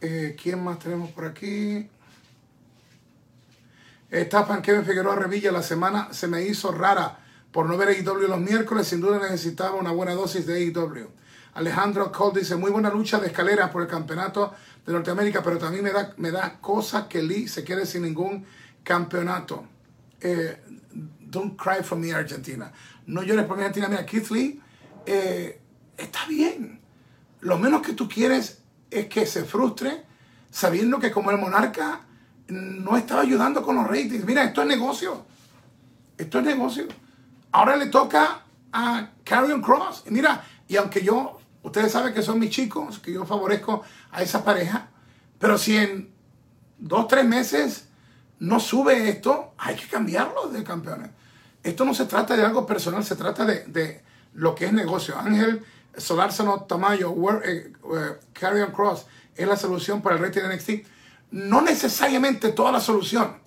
Eh, 0.00 0.36
¿Quién 0.40 0.62
más 0.62 0.78
tenemos 0.78 1.10
por 1.10 1.24
aquí? 1.24 1.88
Estafan 4.10 4.62
Kevin 4.62 4.84
Figueroa 4.84 5.16
Revilla, 5.16 5.50
la 5.50 5.62
semana 5.62 6.12
se 6.12 6.28
me 6.28 6.42
hizo 6.42 6.70
rara 6.70 7.18
por 7.50 7.66
no 7.66 7.76
ver 7.76 7.88
AEW 7.88 8.28
los 8.28 8.40
miércoles. 8.40 8.86
Sin 8.86 9.00
duda 9.00 9.18
necesitaba 9.18 9.76
una 9.76 9.90
buena 9.90 10.14
dosis 10.14 10.46
de 10.46 10.54
AEW. 10.54 11.08
Alejandro 11.54 12.12
Cole 12.12 12.40
dice, 12.40 12.54
muy 12.56 12.70
buena 12.70 12.90
lucha 12.90 13.18
de 13.18 13.28
escaleras 13.28 13.70
por 13.70 13.82
el 13.82 13.88
campeonato 13.88 14.52
de 14.84 14.92
Norteamérica, 14.92 15.42
pero 15.42 15.58
también 15.58 15.82
me 15.82 15.90
da, 15.90 16.12
me 16.18 16.30
cosa 16.60 17.08
que 17.08 17.22
Lee 17.22 17.48
se 17.48 17.64
quede 17.64 17.86
sin 17.86 18.02
ningún 18.02 18.44
campeonato. 18.84 19.66
Eh, 20.20 20.60
don't 20.92 21.58
cry 21.58 21.82
for 21.82 21.98
me, 21.98 22.12
Argentina. 22.12 22.70
No 23.06 23.22
llores 23.22 23.46
por 23.46 23.56
mi 23.56 23.62
Argentina. 23.62 23.88
Mira, 23.88 24.04
Keith 24.04 24.30
Lee 24.30 24.60
eh, 25.06 25.60
está 25.96 26.26
bien. 26.28 26.80
Lo 27.40 27.58
menos 27.58 27.82
que 27.82 27.94
tú 27.94 28.08
quieres 28.08 28.62
es 28.90 29.06
que 29.06 29.26
se 29.26 29.44
frustre 29.44 30.04
sabiendo 30.50 30.98
que 30.98 31.10
como 31.10 31.30
el 31.30 31.38
monarca 31.38 32.05
no 32.48 32.96
estaba 32.96 33.22
ayudando 33.22 33.62
con 33.62 33.76
los 33.76 33.86
ratings. 33.86 34.24
Mira, 34.24 34.44
esto 34.44 34.62
es 34.62 34.68
negocio. 34.68 35.24
Esto 36.16 36.38
es 36.38 36.44
negocio. 36.44 36.86
Ahora 37.52 37.76
le 37.76 37.86
toca 37.86 38.42
a 38.72 39.10
Carrion 39.24 39.62
Cross. 39.62 40.04
Mira, 40.08 40.44
y 40.68 40.76
aunque 40.76 41.02
yo, 41.02 41.38
ustedes 41.62 41.92
saben 41.92 42.14
que 42.14 42.22
son 42.22 42.38
mis 42.38 42.50
chicos, 42.50 42.98
que 42.98 43.12
yo 43.12 43.24
favorezco 43.24 43.82
a 44.12 44.22
esa 44.22 44.44
pareja, 44.44 44.88
pero 45.38 45.58
si 45.58 45.76
en 45.76 46.10
dos, 46.78 47.08
tres 47.08 47.24
meses 47.24 47.88
no 48.38 48.60
sube 48.60 49.08
esto, 49.08 49.54
hay 49.58 49.76
que 49.76 49.86
cambiarlo 49.86 50.48
de 50.48 50.62
campeones. 50.62 51.10
Esto 51.62 51.84
no 51.84 51.94
se 51.94 52.06
trata 52.06 52.36
de 52.36 52.44
algo 52.44 52.66
personal, 52.66 53.04
se 53.04 53.16
trata 53.16 53.44
de, 53.44 54.02
lo 54.34 54.54
que 54.54 54.66
es 54.66 54.72
negocio. 54.72 55.18
Ángel 55.18 55.64
Solarzano 55.96 56.64
Tamayo, 56.64 57.14
eh, 57.42 57.72
eh, 57.82 58.16
Carrion 58.32 58.70
Cross 58.70 59.06
es 59.34 59.48
la 59.48 59.56
solución 59.56 60.02
para 60.02 60.16
el 60.16 60.22
rating 60.22 60.42
de 60.42 60.54
NXT 60.54 60.70
no 61.30 61.60
necesariamente 61.62 62.52
toda 62.52 62.72
la 62.72 62.80
solución, 62.80 63.38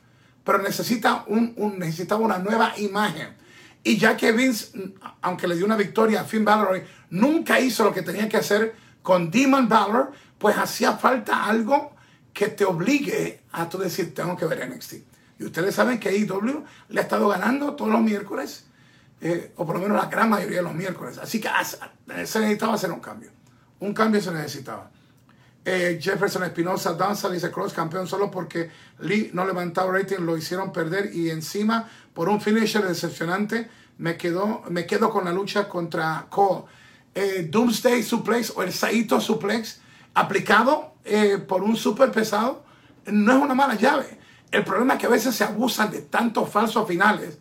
pero 0.44 0.60
necesita 0.60 1.24
un, 1.28 1.56
necesitaba 1.78 2.22
una 2.22 2.40
nueva 2.40 2.74
imagen. 2.78 3.36
Y 3.84 3.98
ya 3.98 4.18
que 4.18 4.32
Vince, 4.32 4.72
aunque 5.22 5.48
le 5.48 5.56
dio 5.56 5.66
una 5.66 5.78
victoria 5.78 6.22
a 6.22 6.24
Finn 6.26 6.44
Balor, 6.44 6.84
nunca 7.10 7.60
hizo 7.60 7.84
lo 7.84 7.94
que 7.94 8.02
tenía 8.02 8.28
que 8.28 8.38
hacer 8.38 8.76
con 9.02 9.32
Demon 9.32 9.70
Balor, 9.70 10.12
pues 10.38 10.58
hacía 10.58 10.94
falta 10.94 11.46
algo 11.46 11.96
que 12.34 12.48
te 12.48 12.66
obligue 12.66 13.42
a 13.52 13.68
tú 13.70 13.78
decir, 13.78 14.14
tengo 14.14 14.36
que 14.36 14.46
ver 14.46 14.70
NXT. 14.70 14.94
Y 15.40 15.46
ustedes 15.46 15.76
saben 15.76 16.00
que 16.00 16.10
AEW 16.10 16.64
le 16.90 17.00
ha 17.00 17.04
estado 17.04 17.30
ganando 17.30 17.76
todos 17.76 17.92
los 17.92 18.02
miércoles, 18.02 18.66
eh, 19.22 19.54
o 19.56 19.66
por 19.66 19.76
lo 19.76 19.82
menos 19.82 19.98
la 19.98 20.10
gran 20.10 20.30
mayoría 20.30 20.58
de 20.58 20.64
los 20.64 20.74
miércoles. 20.74 21.18
Así 21.18 21.40
que 21.40 21.50
se 22.26 22.40
necesitaba 22.40 22.74
hacer 22.74 22.92
un 22.92 23.00
cambio. 23.00 23.32
Un 23.80 23.94
cambio 23.94 24.22
se 24.22 24.32
necesitaba. 24.32 24.92
Eh, 25.66 26.00
Jefferson 26.02 26.44
Espinosa 26.44 26.94
danza, 26.94 27.30
dice 27.30 27.52
Cross 27.52 27.74
campeón 27.74 28.08
solo 28.08 28.32
porque 28.32 28.72
Lee 29.00 29.30
no 29.34 29.46
levantaba 29.46 29.92
rating, 29.92 30.20
lo 30.20 30.38
hicieron 30.38 30.72
perder 30.72 31.14
y 31.14 31.30
encima 31.30 31.88
por 32.14 32.30
un 32.30 32.40
finisher 32.40 32.86
decepcionante 32.88 33.70
me, 33.98 34.16
quedo, 34.16 34.64
me 34.70 34.86
quedo 34.86 35.10
con 35.10 35.26
la 35.26 35.34
lucha 35.34 35.68
contra 35.68 36.28
Cole. 36.30 36.64
Eh, 37.14 37.48
Doomsday 37.50 38.02
Suplex 38.04 38.54
o 38.56 38.64
el 38.64 38.72
Saito 38.72 39.20
Suplex 39.20 39.82
aplicado 40.14 40.96
eh, 41.04 41.38
por 41.38 41.62
un 41.62 41.76
super 41.76 42.12
pesado 42.12 42.64
no 43.08 43.38
es 43.38 43.42
una 43.42 43.54
mala 43.54 43.76
llave. 43.76 44.18
El 44.52 44.64
problema 44.64 44.94
es 44.94 45.00
que 45.02 45.06
a 45.08 45.10
veces 45.10 45.36
se 45.36 45.44
abusan 45.44 45.92
de 45.92 46.02
tantos 46.02 46.50
falsos 46.50 46.88
finales 46.88 47.38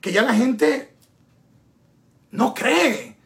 que 0.00 0.12
ya 0.12 0.22
la 0.22 0.34
gente 0.34 0.92
no 2.32 2.52
cree. 2.52 3.16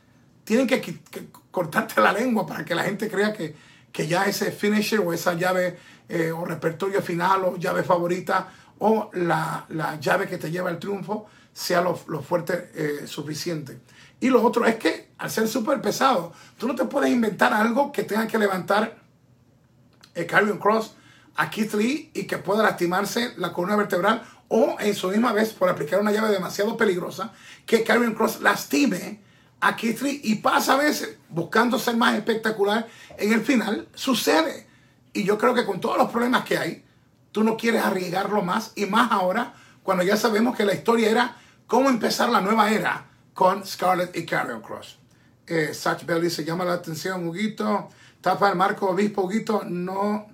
Tienen 0.44 0.66
que, 0.66 0.80
que 0.80 1.28
cortarte 1.50 2.00
la 2.00 2.12
lengua 2.12 2.46
para 2.46 2.64
que 2.64 2.74
la 2.74 2.84
gente 2.84 3.08
crea 3.08 3.32
que, 3.32 3.56
que 3.94 4.08
ya 4.08 4.24
ese 4.24 4.50
finisher 4.50 4.98
o 4.98 5.12
esa 5.12 5.34
llave 5.34 5.78
eh, 6.08 6.32
o 6.32 6.44
repertorio 6.44 7.00
final 7.00 7.44
o 7.44 7.56
llave 7.56 7.84
favorita 7.84 8.48
o 8.80 9.08
la, 9.14 9.66
la, 9.68 10.00
llave 10.00 10.26
que 10.26 10.36
te 10.36 10.50
lleva 10.50 10.68
al 10.68 10.80
triunfo 10.80 11.26
sea 11.52 11.80
lo, 11.80 11.94
fuerte 11.94 12.72
eh, 12.74 13.06
suficiente. 13.06 13.78
Y 14.18 14.30
lo 14.30 14.42
otro 14.42 14.66
es 14.66 14.74
que 14.74 15.10
al 15.18 15.30
ser 15.30 15.46
súper 15.46 15.80
pesado, 15.80 16.32
tú 16.58 16.66
no 16.66 16.74
te 16.74 16.86
puedes 16.86 17.08
inventar 17.08 17.54
algo 17.54 17.92
que 17.92 18.02
tenga 18.02 18.26
que 18.26 18.36
levantar 18.36 18.96
el 20.12 20.26
Carrion 20.26 20.58
Cross 20.58 20.96
a 21.36 21.48
Keith 21.48 21.74
Lee 21.74 22.10
y 22.14 22.24
que 22.24 22.38
pueda 22.38 22.64
lastimarse 22.64 23.34
la 23.36 23.52
columna 23.52 23.76
vertebral 23.76 24.24
o 24.48 24.76
en 24.80 24.92
su 24.96 25.08
misma 25.08 25.32
vez 25.32 25.52
por 25.52 25.68
aplicar 25.68 26.00
una 26.00 26.10
llave 26.10 26.32
demasiado 26.32 26.76
peligrosa 26.76 27.32
que 27.64 27.84
Carrion 27.84 28.14
Cross 28.14 28.40
lastime 28.40 29.20
a 29.68 29.76
Lee 29.76 30.20
y 30.24 30.36
pasa 30.36 30.74
a 30.74 30.76
veces 30.76 31.16
buscando 31.28 31.78
ser 31.78 31.96
más 31.96 32.14
espectacular 32.14 32.86
en 33.16 33.32
el 33.32 33.40
final 33.40 33.88
sucede. 33.94 34.66
Y 35.12 35.24
yo 35.24 35.38
creo 35.38 35.54
que 35.54 35.64
con 35.64 35.80
todos 35.80 35.98
los 35.98 36.10
problemas 36.10 36.44
que 36.44 36.58
hay 36.58 36.84
tú 37.32 37.44
no 37.44 37.56
quieres 37.56 37.82
arriesgarlo 37.84 38.42
más 38.42 38.72
y 38.74 38.86
más 38.86 39.10
ahora 39.10 39.54
cuando 39.82 40.04
ya 40.04 40.16
sabemos 40.16 40.56
que 40.56 40.64
la 40.64 40.74
historia 40.74 41.10
era 41.10 41.36
cómo 41.66 41.88
empezar 41.88 42.28
la 42.30 42.40
nueva 42.40 42.70
era 42.70 43.06
con 43.32 43.66
Scarlett 43.66 44.16
y 44.16 44.24
Carrion 44.24 44.60
Cross 44.62 44.98
eh, 45.46 45.74
Satch 45.74 46.04
Bell 46.04 46.22
dice 46.22 46.44
llama 46.44 46.64
la 46.64 46.74
atención 46.74 47.26
Huguito. 47.26 47.90
Tapa 48.20 48.50
el 48.50 48.56
marco 48.56 48.88
obispo 48.88 49.22
Huguito 49.22 49.62
no 49.64 50.28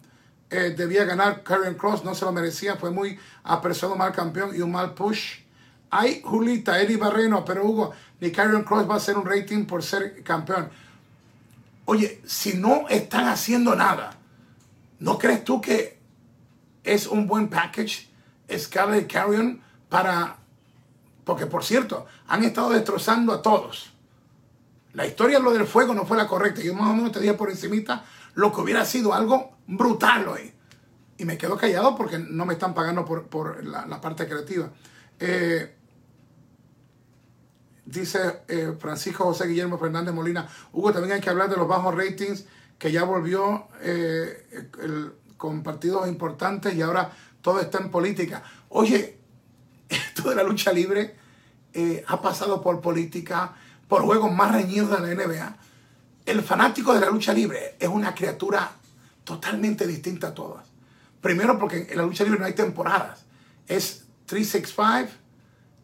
eh, 0.49 0.75
debía 0.77 1.05
ganar 1.05 1.43
Karen 1.43 1.75
Cross, 1.75 2.05
no 2.05 2.15
se 2.15 2.25
lo 2.25 2.33
merecía, 2.33 2.77
fue 2.77 2.91
muy 2.91 3.19
apresado, 3.45 3.97
mal 3.97 4.13
campeón 4.13 4.55
y 4.55 4.61
un 4.61 4.73
mal 4.73 4.95
push. 4.95 5.41
Hay 5.91 6.23
Julita, 6.23 6.81
Eddie 6.81 6.97
Barreno, 6.97 7.45
pero 7.45 7.65
Hugo, 7.65 7.93
ni 8.21 8.31
Karen 8.31 8.63
Cross 8.63 8.89
va 8.89 8.97
a 8.97 9.01
ser 9.01 9.17
un 9.17 9.27
rating 9.27 9.65
por 9.65 9.83
ser 9.83 10.23
campeón. 10.23 10.69
Oye, 11.85 12.21
si 12.25 12.55
no 12.55 12.89
están 12.89 13.27
haciendo 13.27 13.75
nada, 13.75 14.17
¿no 15.01 15.19
crees 15.19 15.43
tú 15.43 15.61
que 15.61 15.99
es 16.85 17.07
un 17.07 17.27
buen 17.27 17.49
package 17.49 18.09
Scarlett 18.57 19.11
Carrion 19.11 19.61
para... 19.89 20.37
Porque 21.25 21.47
por 21.47 21.65
cierto, 21.65 22.07
han 22.29 22.45
estado 22.45 22.71
destrozando 22.71 23.33
a 23.33 23.43
todos. 23.43 23.93
La 24.93 25.07
historia 25.07 25.39
de 25.39 25.45
lo 25.45 25.53
del 25.53 25.67
fuego 25.67 25.95
no 25.95 26.05
fue 26.05 26.17
la 26.17 26.27
correcta. 26.27 26.61
Yo 26.63 26.75
más 26.75 26.91
o 26.91 26.95
menos 26.95 27.13
te 27.13 27.21
dije 27.21 27.35
por 27.35 27.51
encimita 27.51 28.05
lo 28.35 28.53
que 28.53 28.61
hubiera 28.61 28.85
sido 28.85 29.13
algo 29.13 29.57
brutal 29.67 30.29
hoy. 30.29 30.53
Y 31.19 31.25
me 31.25 31.37
quedo 31.37 31.57
callado 31.57 31.97
porque 31.97 32.19
no 32.19 32.47
me 32.47 32.55
están 32.55 32.75
pagando 32.75 33.05
por, 33.05 33.65
la, 33.65 34.01
parte 34.01 34.27
creativa. 34.27 34.71
Eh, 35.19 35.77
dice 37.91 38.43
eh, 38.49 38.75
Francisco 38.79 39.25
José 39.25 39.47
Guillermo 39.47 39.79
Fernández 39.79 40.15
Molina. 40.15 40.49
Hugo, 40.73 40.93
también 40.93 41.15
hay 41.15 41.21
que 41.21 41.31
hablar 41.31 41.51
de 41.51 41.57
los 41.57 41.69
bajos 41.69 41.95
ratings 41.95 42.45
que 42.79 42.91
ya 42.93 43.05
volvió 43.05 43.69
eh, 43.83 44.71
con 45.37 45.63
partidos 45.63 46.09
importantes 46.09 46.75
y 46.75 46.83
ahora 46.83 47.11
todo 47.43 47.61
está 47.61 47.79
en 47.79 47.91
política. 47.91 48.43
Oye, 48.71 49.19
esto 49.89 50.31
de 50.31 50.35
la 50.35 50.43
lucha 50.43 50.73
libre 50.73 51.17
ha 52.07 52.21
pasado 52.21 52.61
por 52.61 52.81
política, 52.81 53.55
por 53.87 54.03
juegos 54.03 54.33
más 54.33 54.53
reñidos 54.53 54.91
de 54.91 55.15
la 55.15 55.25
NBA 55.25 55.57
el 56.31 56.43
fanático 56.43 56.95
de 56.95 57.01
la 57.01 57.11
lucha 57.11 57.33
libre 57.33 57.77
es 57.79 57.89
una 57.89 58.15
criatura 58.15 58.71
totalmente 59.25 59.87
distinta 59.87 60.29
a 60.29 60.35
todas. 60.35 60.67
Primero 61.21 61.59
porque 61.59 61.89
en 61.91 61.97
la 61.97 62.05
lucha 62.05 62.25
libre 62.25 62.39
no 62.39 62.47
hay 62.47 62.55
temporadas. 62.55 63.25
Es 63.67 64.05
365, 64.27 65.11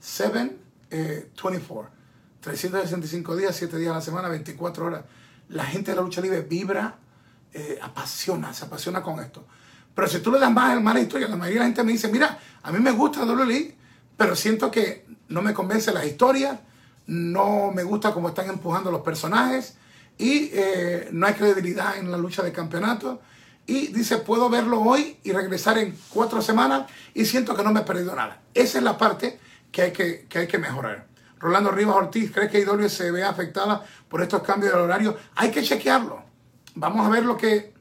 7, 0.01 0.57
24. 0.91 1.96
365 2.47 3.35
días, 3.35 3.57
7 3.57 3.77
días 3.77 3.91
a 3.91 3.97
la 3.97 4.01
semana, 4.01 4.29
24 4.29 4.87
horas. 4.87 5.03
La 5.49 5.65
gente 5.65 5.91
de 5.91 5.97
la 5.97 6.03
lucha 6.03 6.21
libre 6.21 6.43
vibra, 6.43 6.95
eh, 7.53 7.77
apasiona, 7.83 8.55
se 8.55 8.67
apasiona 8.67 9.03
con 9.03 9.19
esto. 9.19 9.45
Pero 9.93 10.07
si 10.07 10.21
tú 10.21 10.31
le 10.31 10.39
das 10.39 10.53
más, 10.53 10.81
mala 10.81 11.01
historia, 11.01 11.27
la 11.27 11.35
mayoría 11.35 11.63
de 11.63 11.65
la 11.65 11.67
gente 11.67 11.83
me 11.83 11.91
dice, 11.91 12.07
mira, 12.07 12.39
a 12.63 12.71
mí 12.71 12.79
me 12.79 12.93
gusta 12.93 13.25
WWE, 13.25 13.75
pero 14.17 14.37
siento 14.37 14.71
que 14.71 15.07
no 15.29 15.43
me 15.43 15.53
convence 15.53 15.93
las 15.93 16.07
historias, 16.07 16.61
no 17.09 17.73
me 17.73 17.83
gusta 17.83 18.13
cómo 18.13 18.29
están 18.29 18.49
empujando 18.49 18.93
los 18.93 19.01
personajes, 19.01 19.75
y 20.17 20.51
eh, 20.53 21.09
no 21.11 21.27
hay 21.27 21.35
credibilidad 21.35 21.99
en 21.99 22.13
la 22.13 22.17
lucha 22.17 22.45
de 22.45 22.53
campeonato. 22.53 23.21
Y 23.67 23.89
dice, 23.89 24.19
puedo 24.19 24.49
verlo 24.49 24.81
hoy 24.83 25.17
y 25.25 25.33
regresar 25.33 25.79
en 25.79 25.99
cuatro 26.11 26.41
semanas 26.41 26.87
y 27.13 27.25
siento 27.25 27.57
que 27.57 27.65
no 27.65 27.73
me 27.73 27.81
he 27.81 27.83
perdido 27.83 28.15
nada. 28.15 28.41
Esa 28.55 28.79
es 28.79 28.85
la 28.85 28.97
parte 28.97 29.41
que 29.73 29.83
hay 29.83 29.93
que, 29.93 30.29
hay 30.33 30.47
que 30.47 30.59
mejorar. 30.59 31.16
Rolando 31.39 31.71
Rivas 31.71 31.97
Ortiz, 31.97 32.33
¿cree 32.33 32.49
que 32.49 32.61
IW 32.61 32.89
se 32.89 33.11
ve 33.11 33.23
afectada 33.23 33.85
por 34.09 34.23
estos 34.23 34.43
cambios 34.43 34.73
de 34.73 34.79
horario? 34.79 35.17
Hay 35.35 35.51
que 35.51 35.63
chequearlo. 35.63 36.23
Vamos 36.75 37.07
a 37.07 37.11
ver 37.11 37.25
lo 37.25 37.37
que 37.37 37.75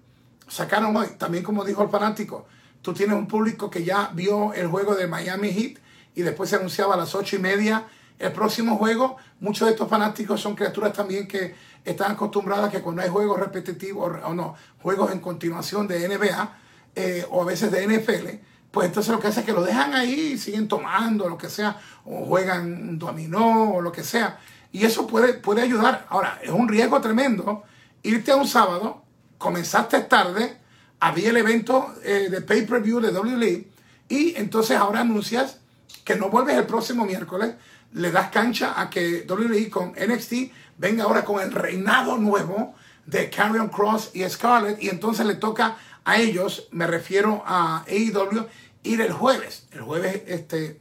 sacaron 0.47 0.95
hoy. 0.95 1.07
También 1.17 1.43
como 1.43 1.63
dijo 1.63 1.83
el 1.83 1.89
fanático, 1.89 2.47
tú 2.81 2.93
tienes 2.93 3.15
un 3.15 3.27
público 3.27 3.69
que 3.69 3.83
ya 3.83 4.11
vio 4.13 4.53
el 4.53 4.67
juego 4.67 4.95
de 4.95 5.07
Miami 5.07 5.51
Heat 5.51 5.79
y 6.15 6.21
después 6.21 6.49
se 6.49 6.57
anunciaba 6.57 6.95
a 6.95 6.97
las 6.97 7.15
ocho 7.15 7.35
y 7.35 7.39
media 7.39 7.85
el 8.19 8.31
próximo 8.31 8.77
juego. 8.77 9.17
Muchos 9.39 9.67
de 9.67 9.73
estos 9.73 9.89
fanáticos 9.89 10.41
son 10.41 10.55
criaturas 10.55 10.93
también 10.93 11.27
que 11.27 11.55
están 11.83 12.11
acostumbradas 12.11 12.71
que 12.71 12.81
cuando 12.81 13.01
hay 13.01 13.09
juegos 13.09 13.39
repetitivos 13.39 14.19
o 14.23 14.33
no, 14.33 14.55
juegos 14.81 15.11
en 15.11 15.19
continuación 15.19 15.87
de 15.87 16.07
NBA 16.07 16.57
eh, 16.95 17.25
o 17.29 17.41
a 17.41 17.45
veces 17.45 17.71
de 17.71 17.85
NFL, 17.85 18.27
pues 18.75 18.89
entonces 18.89 19.13
lo 19.13 19.21
que 19.21 19.27
hace 19.27 19.39
es 19.39 19.45
que 19.45 19.53
lo 19.53 19.63
dejan 19.63 19.93
ahí 19.93 20.33
y 20.33 20.37
siguen 20.37 20.67
tomando, 20.67 21.29
lo 21.29 21.37
que 21.37 21.49
sea, 21.49 21.79
o 22.03 22.25
juegan 22.25 22.99
dominó 22.99 23.75
o 23.75 23.81
lo 23.81 23.89
que 23.89 24.03
sea. 24.03 24.37
Y 24.73 24.83
eso 24.83 25.07
puede, 25.07 25.35
puede 25.35 25.61
ayudar. 25.61 26.05
Ahora, 26.09 26.41
es 26.43 26.49
un 26.49 26.67
riesgo 26.67 26.99
tremendo 26.99 27.63
irte 28.03 28.33
a 28.33 28.35
un 28.35 28.45
sábado, 28.45 29.01
comenzaste 29.37 30.01
tarde, 30.01 30.57
había 30.99 31.29
el 31.29 31.37
evento 31.37 31.95
eh, 32.03 32.27
de 32.29 32.41
pay-per-view 32.41 32.99
de 32.99 33.17
WWE 33.17 33.67
y 34.09 34.35
entonces 34.35 34.75
ahora 34.75 34.99
anuncias 34.99 35.59
que 36.03 36.17
no 36.17 36.29
vuelves 36.29 36.57
el 36.57 36.65
próximo 36.65 37.05
miércoles, 37.05 37.55
le 37.93 38.11
das 38.11 38.29
cancha 38.29 38.73
a 38.75 38.89
que 38.89 39.25
WWE 39.25 39.69
con 39.69 39.93
NXT 39.93 40.51
venga 40.77 41.05
ahora 41.05 41.23
con 41.23 41.41
el 41.41 41.53
reinado 41.53 42.17
nuevo 42.17 42.75
de 43.05 43.29
Carrion 43.29 43.69
Cross 43.69 44.11
y 44.13 44.27
Scarlett 44.27 44.83
y 44.83 44.89
entonces 44.89 45.25
le 45.25 45.35
toca 45.35 45.77
a 46.05 46.17
ellos, 46.17 46.67
me 46.71 46.85
refiero 46.85 47.43
a 47.45 47.83
AEW, 47.87 48.47
ir 48.85 49.01
el 49.01 49.11
jueves. 49.11 49.67
El 49.71 49.81
jueves 49.81 50.23
este, 50.27 50.79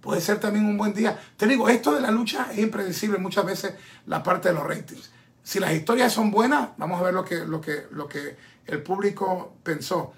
puede 0.00 0.20
ser 0.20 0.40
también 0.40 0.66
un 0.66 0.76
buen 0.76 0.94
día. 0.94 1.18
Te 1.36 1.46
digo, 1.46 1.68
esto 1.68 1.94
de 1.94 2.00
la 2.00 2.10
lucha 2.10 2.48
es 2.52 2.58
impredecible 2.58 3.18
muchas 3.18 3.44
veces 3.44 3.74
la 4.06 4.22
parte 4.22 4.48
de 4.48 4.54
los 4.54 4.64
ratings. 4.64 5.10
Si 5.42 5.60
las 5.60 5.72
historias 5.72 6.12
son 6.12 6.30
buenas, 6.30 6.70
vamos 6.76 7.00
a 7.00 7.04
ver 7.04 7.14
lo 7.14 7.24
que, 7.24 7.44
lo 7.44 7.60
que, 7.60 7.86
lo 7.90 8.08
que 8.08 8.36
el 8.66 8.82
público 8.82 9.56
pensó. 9.62 10.12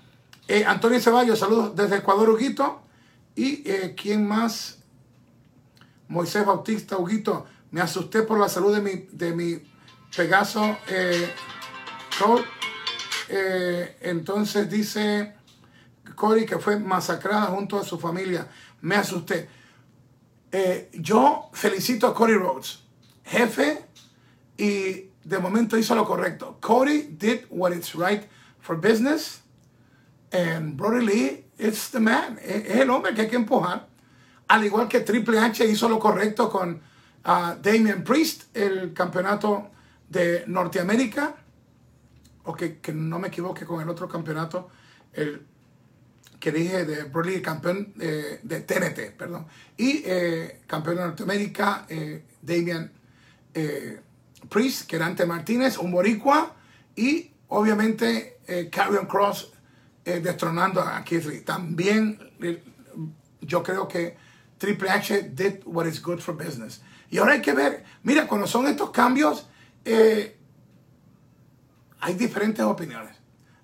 Eh, 0.46 0.64
Antonio 0.64 1.00
Ceballos, 1.00 1.38
saludos 1.38 1.76
desde 1.76 1.96
Ecuador, 1.96 2.30
Huguito. 2.30 2.82
¿Y 3.34 3.62
eh, 3.70 3.94
quién 3.96 4.26
más? 4.26 4.78
Moisés 6.08 6.44
Bautista, 6.44 6.96
Huguito. 6.96 7.46
Me 7.70 7.80
asusté 7.80 8.22
por 8.22 8.38
la 8.40 8.48
salud 8.48 8.74
de 8.74 8.80
mi, 8.80 9.06
de 9.12 9.34
mi 9.34 9.62
Pegaso 10.16 10.78
eh, 10.88 11.32
eh, 13.28 13.96
entonces 14.00 14.68
dice 14.70 15.34
Cory 16.18 16.44
que 16.44 16.58
fue 16.58 16.78
masacrada 16.78 17.46
junto 17.46 17.78
a 17.78 17.84
su 17.84 17.98
familia. 17.98 18.48
Me 18.80 18.96
asusté. 18.96 19.48
Eh, 20.50 20.90
yo 20.94 21.48
felicito 21.52 22.06
a 22.08 22.14
Cody 22.14 22.34
Rhodes, 22.34 22.80
jefe, 23.24 23.84
y 24.56 25.10
de 25.24 25.38
momento 25.38 25.78
hizo 25.78 25.94
lo 25.94 26.04
correcto. 26.04 26.58
Cody 26.60 27.02
did 27.16 27.44
what 27.50 27.72
is 27.72 27.94
right 27.94 28.24
for 28.60 28.76
business. 28.76 29.42
And 30.32 30.76
Brody 30.76 31.06
Lee, 31.06 31.44
it's 31.58 31.90
the 31.90 32.00
man. 32.00 32.38
Es 32.42 32.80
el 32.80 32.90
hombre 32.90 33.14
que 33.14 33.22
hay 33.22 33.28
que 33.28 33.36
empujar. 33.36 33.86
Al 34.48 34.64
igual 34.64 34.88
que 34.88 35.00
Triple 35.00 35.38
H 35.38 35.64
hizo 35.64 35.88
lo 35.88 35.98
correcto 35.98 36.50
con 36.50 36.80
a 37.24 37.56
Damian 37.60 38.02
Priest, 38.04 38.56
el 38.56 38.92
campeonato 38.94 39.70
de 40.08 40.44
Norteamérica, 40.46 41.34
o 42.44 42.54
que, 42.54 42.80
no 42.94 43.18
me 43.18 43.28
equivoque 43.28 43.66
con 43.66 43.82
el 43.82 43.88
otro 43.88 44.08
campeonato, 44.08 44.70
el 45.12 45.46
que 46.38 46.52
dije 46.52 46.84
de 46.84 47.04
Broly, 47.04 47.42
campeón 47.42 47.94
eh, 48.00 48.40
de 48.42 48.60
TNT, 48.60 49.16
perdón, 49.16 49.46
y 49.76 50.02
eh, 50.04 50.60
campeón 50.66 50.96
de 50.96 51.02
Norteamérica, 51.02 51.86
eh, 51.88 52.24
Damian 52.42 52.92
Priest, 54.48 54.86
que 54.86 54.96
era 54.96 55.06
ante 55.06 55.26
Martínez, 55.26 55.78
un 55.78 55.90
boricua, 55.90 56.54
y 56.94 57.32
obviamente 57.48 58.38
Carrion 58.70 59.06
Cross 59.06 59.52
destronando 60.04 60.80
a 60.80 61.02
Keith. 61.02 61.44
También 61.44 62.18
yo 63.40 63.62
creo 63.64 63.88
que 63.88 64.16
Triple 64.58 64.90
H 64.90 65.30
did 65.34 65.62
what 65.64 65.86
is 65.86 66.00
good 66.00 66.20
for 66.20 66.36
business. 66.36 66.82
Y 67.10 67.18
ahora 67.18 67.32
hay 67.32 67.40
que 67.40 67.52
ver, 67.52 67.84
mira, 68.02 68.26
cuando 68.26 68.46
son 68.46 68.66
estos 68.66 68.90
cambios, 68.90 69.48
eh, 69.84 70.36
hay 72.00 72.14
diferentes 72.14 72.64
opiniones. 72.64 73.16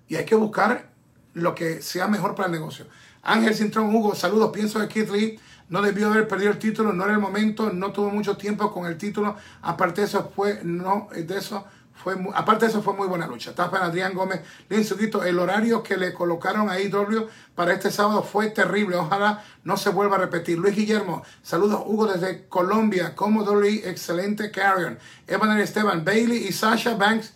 Y 0.07 0.15
hay 0.15 0.25
que 0.25 0.35
buscar 0.35 0.91
lo 1.35 1.53
que 1.53 1.81
sea 1.81 2.07
mejor 2.07 2.33
para 2.33 2.47
el 2.47 2.53
negocio. 2.53 2.87
Ángel 3.21 3.53
Cintrón, 3.53 3.93
Hugo, 3.95 4.15
saludos. 4.15 4.51
Pienso 4.51 4.79
que 4.79 4.87
Keith 4.87 5.09
Lee 5.09 5.39
no 5.69 5.81
debió 5.81 6.07
haber 6.07 6.27
perdido 6.27 6.51
el 6.51 6.59
título, 6.59 6.93
no 6.93 7.03
era 7.03 7.13
el 7.13 7.19
momento, 7.19 7.71
no 7.71 7.91
tuvo 7.91 8.09
mucho 8.09 8.37
tiempo 8.37 8.71
con 8.71 8.85
el 8.85 8.97
título. 8.97 9.35
Aparte 9.61 10.01
de 10.01 10.07
eso, 10.07 10.31
fue, 10.35 10.61
no, 10.63 11.09
de 11.11 11.37
eso, 11.37 11.65
fue 11.93 12.15
aparte 12.33 12.65
de 12.65 12.71
eso, 12.71 12.81
fue 12.81 12.93
muy 12.93 13.07
buena 13.07 13.27
lucha. 13.27 13.53
Tapa 13.53 13.83
Adrián 13.83 14.13
Gómez, 14.13 14.41
Linsuquito, 14.69 15.23
el 15.23 15.39
horario 15.39 15.81
que 15.81 15.97
le 15.97 16.13
colocaron 16.13 16.69
a 16.69 16.79
IW 16.79 17.27
para 17.55 17.73
este 17.73 17.91
sábado 17.91 18.21
fue 18.23 18.51
terrible. 18.51 18.95
Ojalá 18.95 19.43
no 19.63 19.75
se 19.75 19.89
vuelva 19.89 20.15
a 20.15 20.19
repetir. 20.19 20.57
Luis 20.57 20.75
Guillermo, 20.75 21.23
saludos 21.41 21.81
Hugo 21.85 22.05
desde 22.05 22.47
Colombia. 22.47 23.15
Como 23.15 23.43
Dolly, 23.43 23.81
excelente 23.85 24.51
carrion. 24.51 24.99
Evan 25.27 25.59
Esteban, 25.59 26.05
Bailey 26.05 26.45
y 26.47 26.51
Sasha 26.53 26.95
Banks 26.95 27.33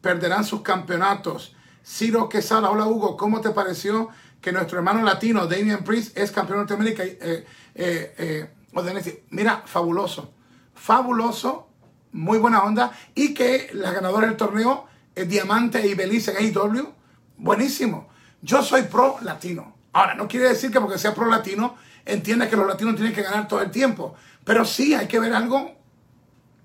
perderán 0.00 0.44
sus 0.44 0.62
campeonatos. 0.62 1.56
Ciro 1.90 2.28
Quesada, 2.28 2.70
hola 2.70 2.86
Hugo, 2.86 3.16
¿cómo 3.16 3.40
te 3.40 3.50
pareció 3.50 4.10
que 4.40 4.52
nuestro 4.52 4.78
hermano 4.78 5.02
latino, 5.02 5.48
Damian 5.48 5.82
Priest, 5.82 6.16
es 6.16 6.30
campeón 6.30 6.58
de 6.58 6.76
Norteamérica? 6.76 7.02
Eh, 7.02 7.44
eh, 7.74 8.48
eh, 8.72 9.24
mira, 9.30 9.64
fabuloso, 9.66 10.32
fabuloso, 10.72 11.68
muy 12.12 12.38
buena 12.38 12.62
onda, 12.62 12.92
y 13.16 13.34
que 13.34 13.70
la 13.72 13.90
ganadora 13.90 14.28
del 14.28 14.36
torneo 14.36 14.86
es 15.16 15.28
Diamante 15.28 15.84
y 15.84 15.94
Belice 15.94 16.30
en 16.30 16.56
AEW, 16.56 16.92
buenísimo. 17.38 18.08
Yo 18.40 18.62
soy 18.62 18.82
pro 18.82 19.18
latino. 19.22 19.74
Ahora, 19.92 20.14
no 20.14 20.28
quiere 20.28 20.48
decir 20.48 20.70
que 20.70 20.80
porque 20.80 20.96
sea 20.96 21.12
pro 21.12 21.26
latino, 21.26 21.74
entienda 22.06 22.48
que 22.48 22.56
los 22.56 22.68
latinos 22.68 22.94
tienen 22.94 23.12
que 23.12 23.22
ganar 23.22 23.48
todo 23.48 23.62
el 23.62 23.70
tiempo, 23.72 24.14
pero 24.44 24.64
sí 24.64 24.94
hay 24.94 25.08
que 25.08 25.18
ver 25.18 25.34
algo 25.34 25.74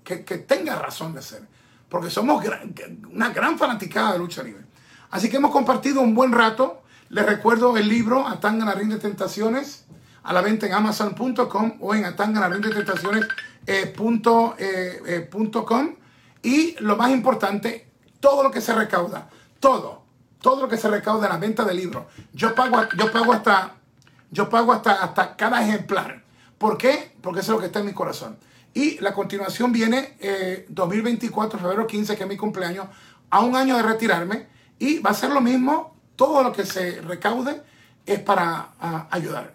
que, 0.04 0.24
que 0.24 0.38
tenga 0.38 0.76
razón 0.76 1.14
de 1.14 1.22
ser 1.22 1.42
porque 1.88 2.10
somos 2.10 2.44
una 3.12 3.30
gran 3.30 3.58
fanaticada 3.58 4.12
de 4.12 4.18
lucha 4.18 4.42
libre. 4.42 4.65
Así 5.10 5.28
que 5.28 5.36
hemos 5.36 5.50
compartido 5.50 6.00
un 6.00 6.14
buen 6.14 6.32
rato. 6.32 6.82
Les 7.08 7.24
recuerdo 7.24 7.76
el 7.76 7.88
libro 7.88 8.26
Atanga 8.26 8.64
la 8.64 8.72
Ring 8.72 8.90
de 8.90 8.98
Tentaciones 8.98 9.84
a 10.22 10.32
la 10.32 10.40
venta 10.40 10.66
en 10.66 10.74
amazon.com 10.74 11.74
o 11.80 11.94
en 11.94 12.04
atanganaringdetentaciones.com. 12.04 13.44
Eh, 13.68 13.94
eh, 14.58 15.30
eh, 15.30 15.96
y 16.42 16.76
lo 16.80 16.96
más 16.96 17.10
importante, 17.10 17.88
todo 18.20 18.42
lo 18.42 18.50
que 18.50 18.60
se 18.60 18.72
recauda, 18.72 19.28
todo, 19.60 20.02
todo 20.40 20.62
lo 20.62 20.68
que 20.68 20.76
se 20.76 20.88
recauda 20.88 21.26
en 21.26 21.32
la 21.32 21.38
venta 21.38 21.64
del 21.64 21.76
libro. 21.76 22.08
Yo 22.32 22.54
pago, 22.54 22.82
yo 22.96 23.10
pago 23.10 23.32
hasta, 23.32 23.74
yo 24.30 24.48
pago 24.48 24.72
hasta, 24.72 25.02
hasta 25.02 25.36
cada 25.36 25.62
ejemplar. 25.62 26.22
¿Por 26.58 26.78
qué? 26.78 27.12
Porque 27.20 27.40
eso 27.40 27.52
es 27.52 27.56
lo 27.56 27.60
que 27.60 27.66
está 27.66 27.80
en 27.80 27.86
mi 27.86 27.92
corazón. 27.92 28.38
Y 28.74 28.98
la 28.98 29.14
continuación 29.14 29.72
viene 29.72 30.16
2024, 30.68 31.58
eh, 31.58 31.62
febrero 31.62 31.86
15, 31.86 32.16
que 32.16 32.22
es 32.24 32.28
mi 32.28 32.36
cumpleaños, 32.36 32.86
a 33.30 33.40
un 33.40 33.56
año 33.56 33.76
de 33.76 33.82
retirarme. 33.82 34.48
Y 34.78 34.98
va 34.98 35.10
a 35.10 35.14
ser 35.14 35.30
lo 35.30 35.40
mismo, 35.40 35.96
todo 36.16 36.42
lo 36.42 36.52
que 36.52 36.66
se 36.66 37.00
recaude 37.02 37.62
es 38.04 38.20
para 38.20 38.72
ayudar. 39.10 39.54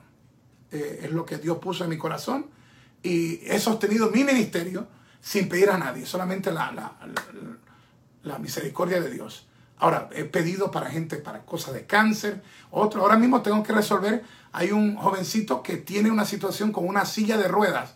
Eh, 0.71 1.01
es 1.03 1.11
lo 1.11 1.25
que 1.25 1.37
Dios 1.37 1.57
puso 1.57 1.83
en 1.83 1.89
mi 1.89 1.97
corazón. 1.97 2.47
Y 3.03 3.39
he 3.45 3.59
sostenido 3.59 4.09
mi 4.09 4.23
ministerio 4.23 4.87
sin 5.21 5.49
pedir 5.49 5.69
a 5.69 5.77
nadie, 5.77 6.05
solamente 6.05 6.51
la, 6.51 6.71
la, 6.71 6.93
la, 8.23 8.39
misericordia 8.39 8.99
de 8.99 9.11
Dios. 9.11 9.47
Ahora, 9.77 10.09
he 10.13 10.23
pedido 10.23 10.71
para 10.71 10.89
gente, 10.89 11.17
para 11.17 11.43
cosas 11.43 11.73
de 11.73 11.85
cáncer, 11.85 12.41
otro. 12.71 13.01
Ahora 13.01 13.17
mismo 13.17 13.41
tengo 13.41 13.61
que 13.63 13.73
resolver, 13.73 14.23
hay 14.51 14.71
un 14.71 14.95
jovencito 14.95 15.61
que 15.63 15.77
tiene 15.77 16.11
una 16.11 16.25
situación 16.25 16.71
con 16.71 16.87
una 16.87 17.05
silla 17.05 17.37
de 17.37 17.47
ruedas 17.47 17.95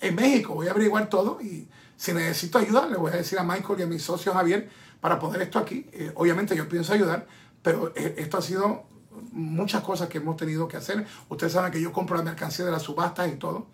en 0.00 0.14
México. 0.14 0.54
Voy 0.54 0.68
a 0.68 0.72
averiguar 0.72 1.08
todo 1.08 1.40
y 1.40 1.68
si 1.96 2.12
necesito 2.12 2.58
ayuda, 2.58 2.86
le 2.86 2.96
voy 2.96 3.12
a 3.12 3.16
decir 3.16 3.38
a 3.38 3.42
Michael 3.42 3.80
y 3.80 3.82
a 3.82 3.86
mi 3.86 3.98
socio 3.98 4.32
Javier 4.32 4.68
para 5.00 5.18
poner 5.18 5.42
esto 5.42 5.58
aquí. 5.58 5.86
Eh, 5.92 6.12
obviamente 6.14 6.56
yo 6.56 6.68
pienso 6.68 6.92
ayudar, 6.92 7.26
pero 7.60 7.92
eh, 7.96 8.14
esto 8.18 8.38
ha 8.38 8.42
sido 8.42 8.84
muchas 9.32 9.82
cosas 9.82 10.08
que 10.08 10.18
hemos 10.18 10.36
tenido 10.36 10.68
que 10.68 10.76
hacer. 10.76 11.06
Ustedes 11.28 11.52
saben 11.52 11.72
que 11.72 11.80
yo 11.80 11.92
compro 11.92 12.16
la 12.16 12.22
mercancía 12.22 12.64
de 12.64 12.70
las 12.70 12.82
subastas 12.82 13.28
y 13.32 13.36
todo. 13.36 13.66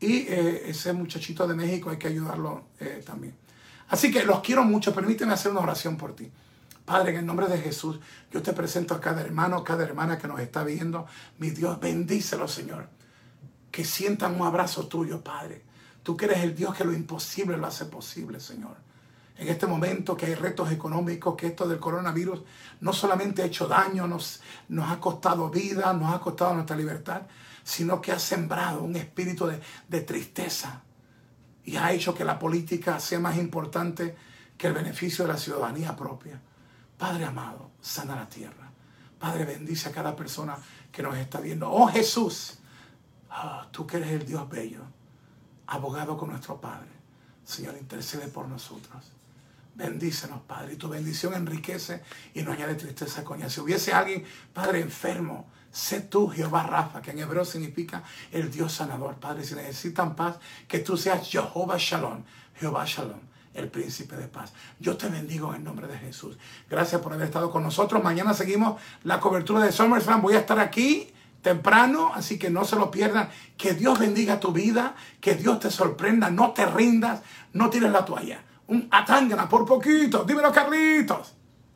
Y 0.00 0.26
eh, 0.28 0.70
ese 0.70 0.92
muchachito 0.92 1.46
de 1.46 1.54
México 1.54 1.90
hay 1.90 1.98
que 1.98 2.08
ayudarlo 2.08 2.64
también. 3.04 3.36
Así 3.88 4.10
que 4.10 4.24
los 4.24 4.40
quiero 4.40 4.64
mucho. 4.64 4.94
Permíteme 4.94 5.34
hacer 5.34 5.52
una 5.52 5.60
oración 5.60 5.96
por 5.96 6.16
ti. 6.16 6.30
Padre, 6.86 7.12
en 7.12 7.18
el 7.18 7.26
nombre 7.26 7.46
de 7.46 7.58
Jesús, 7.58 8.00
yo 8.32 8.42
te 8.42 8.52
presento 8.52 8.94
a 8.94 9.00
cada 9.00 9.20
hermano, 9.20 9.62
cada 9.62 9.84
hermana 9.84 10.16
que 10.16 10.26
nos 10.26 10.40
está 10.40 10.64
viendo. 10.64 11.06
Mi 11.38 11.50
Dios, 11.50 11.78
bendícelo, 11.78 12.48
Señor. 12.48 12.88
Que 13.70 13.84
sientan 13.84 14.40
un 14.40 14.46
abrazo 14.46 14.88
tuyo, 14.88 15.22
Padre. 15.22 15.69
Tú 16.02 16.16
que 16.16 16.24
eres 16.26 16.38
el 16.38 16.54
Dios 16.54 16.74
que 16.74 16.84
lo 16.84 16.92
imposible 16.92 17.56
lo 17.56 17.66
hace 17.66 17.84
posible, 17.86 18.40
Señor. 18.40 18.76
En 19.36 19.48
este 19.48 19.66
momento 19.66 20.16
que 20.16 20.26
hay 20.26 20.34
retos 20.34 20.70
económicos, 20.70 21.34
que 21.34 21.48
esto 21.48 21.66
del 21.66 21.78
coronavirus 21.78 22.42
no 22.80 22.92
solamente 22.92 23.42
ha 23.42 23.46
hecho 23.46 23.66
daño, 23.66 24.06
nos, 24.06 24.42
ha 24.82 25.00
costado 25.00 25.48
vida, 25.50 25.92
nos 25.92 26.14
ha 26.14 26.20
costado 26.20 26.54
nuestra 26.54 26.76
libertad, 26.76 27.22
sino 27.62 28.00
que 28.00 28.12
ha 28.12 28.18
sembrado 28.18 28.82
un 28.82 28.96
espíritu 28.96 29.46
de, 29.46 29.60
de 29.88 30.00
tristeza 30.02 30.82
y 31.64 31.76
ha 31.76 31.92
hecho 31.92 32.14
que 32.14 32.24
la 32.24 32.38
política 32.38 33.00
sea 33.00 33.20
más 33.20 33.36
importante 33.36 34.16
que 34.56 34.66
el 34.66 34.72
beneficio 34.72 35.24
de 35.24 35.32
la 35.32 35.38
ciudadanía 35.38 35.96
propia. 35.96 36.40
Padre 36.98 37.24
amado, 37.24 37.70
sana 37.80 38.16
la 38.16 38.28
tierra. 38.28 38.70
Padre, 39.18 39.44
bendice 39.44 39.88
a 39.88 39.92
cada 39.92 40.16
persona 40.16 40.56
que 40.90 41.02
nos 41.02 41.16
está 41.16 41.40
viendo. 41.40 41.70
Oh 41.70 41.86
Jesús, 41.88 42.58
ah, 43.30 43.68
tú 43.70 43.86
que 43.86 43.98
eres 43.98 44.10
el 44.10 44.26
Dios 44.26 44.48
bello 44.48 44.99
abogado 45.70 46.16
con 46.16 46.30
nuestro 46.30 46.60
Padre. 46.60 46.88
Señor, 47.44 47.76
intercede 47.78 48.28
por 48.28 48.46
nosotros. 48.46 49.12
Bendícenos, 49.74 50.42
Padre. 50.42 50.74
Y 50.74 50.76
tu 50.76 50.88
bendición 50.88 51.32
enriquece 51.32 52.02
y 52.34 52.42
no 52.42 52.52
añade 52.52 52.74
tristeza 52.74 53.24
ella. 53.36 53.48
Si 53.48 53.60
hubiese 53.60 53.92
alguien, 53.92 54.24
Padre, 54.52 54.80
enfermo, 54.80 55.48
sé 55.70 56.00
tú, 56.00 56.28
Jehová 56.28 56.64
Rafa, 56.64 57.00
que 57.00 57.12
en 57.12 57.20
hebreo 57.20 57.44
significa 57.44 58.02
el 58.32 58.50
Dios 58.50 58.72
sanador. 58.72 59.14
Padre, 59.16 59.44
si 59.44 59.54
necesitan 59.54 60.16
paz, 60.16 60.38
que 60.68 60.80
tú 60.80 60.96
seas 60.96 61.26
Jehová 61.26 61.76
Shalom. 61.78 62.24
Jehová 62.56 62.84
Shalom, 62.84 63.20
el 63.54 63.70
príncipe 63.70 64.16
de 64.16 64.26
paz. 64.26 64.52
Yo 64.80 64.96
te 64.96 65.08
bendigo 65.08 65.50
en 65.50 65.58
el 65.58 65.64
nombre 65.64 65.86
de 65.86 65.96
Jesús. 65.98 66.36
Gracias 66.68 67.00
por 67.00 67.12
haber 67.12 67.26
estado 67.26 67.50
con 67.50 67.62
nosotros. 67.62 68.02
Mañana 68.02 68.34
seguimos 68.34 68.80
la 69.04 69.20
cobertura 69.20 69.60
de 69.60 69.72
SummerSlam. 69.72 70.20
Voy 70.20 70.34
a 70.34 70.40
estar 70.40 70.58
aquí 70.58 71.14
temprano, 71.42 72.12
así 72.14 72.38
que 72.38 72.50
no 72.50 72.64
se 72.64 72.76
lo 72.76 72.90
pierdan. 72.90 73.30
Que 73.56 73.74
Dios 73.74 73.98
bendiga 73.98 74.40
tu 74.40 74.52
vida, 74.52 74.94
que 75.20 75.34
Dios 75.34 75.60
te 75.60 75.70
sorprenda, 75.70 76.30
no 76.30 76.52
te 76.52 76.66
rindas, 76.66 77.22
no 77.52 77.70
tires 77.70 77.90
la 77.90 78.04
toalla. 78.04 78.42
Un 78.66 78.88
atángana 78.90 79.48
por 79.48 79.64
poquito, 79.66 80.24
dímelo 80.24 80.52
Carlitos. 80.52 81.34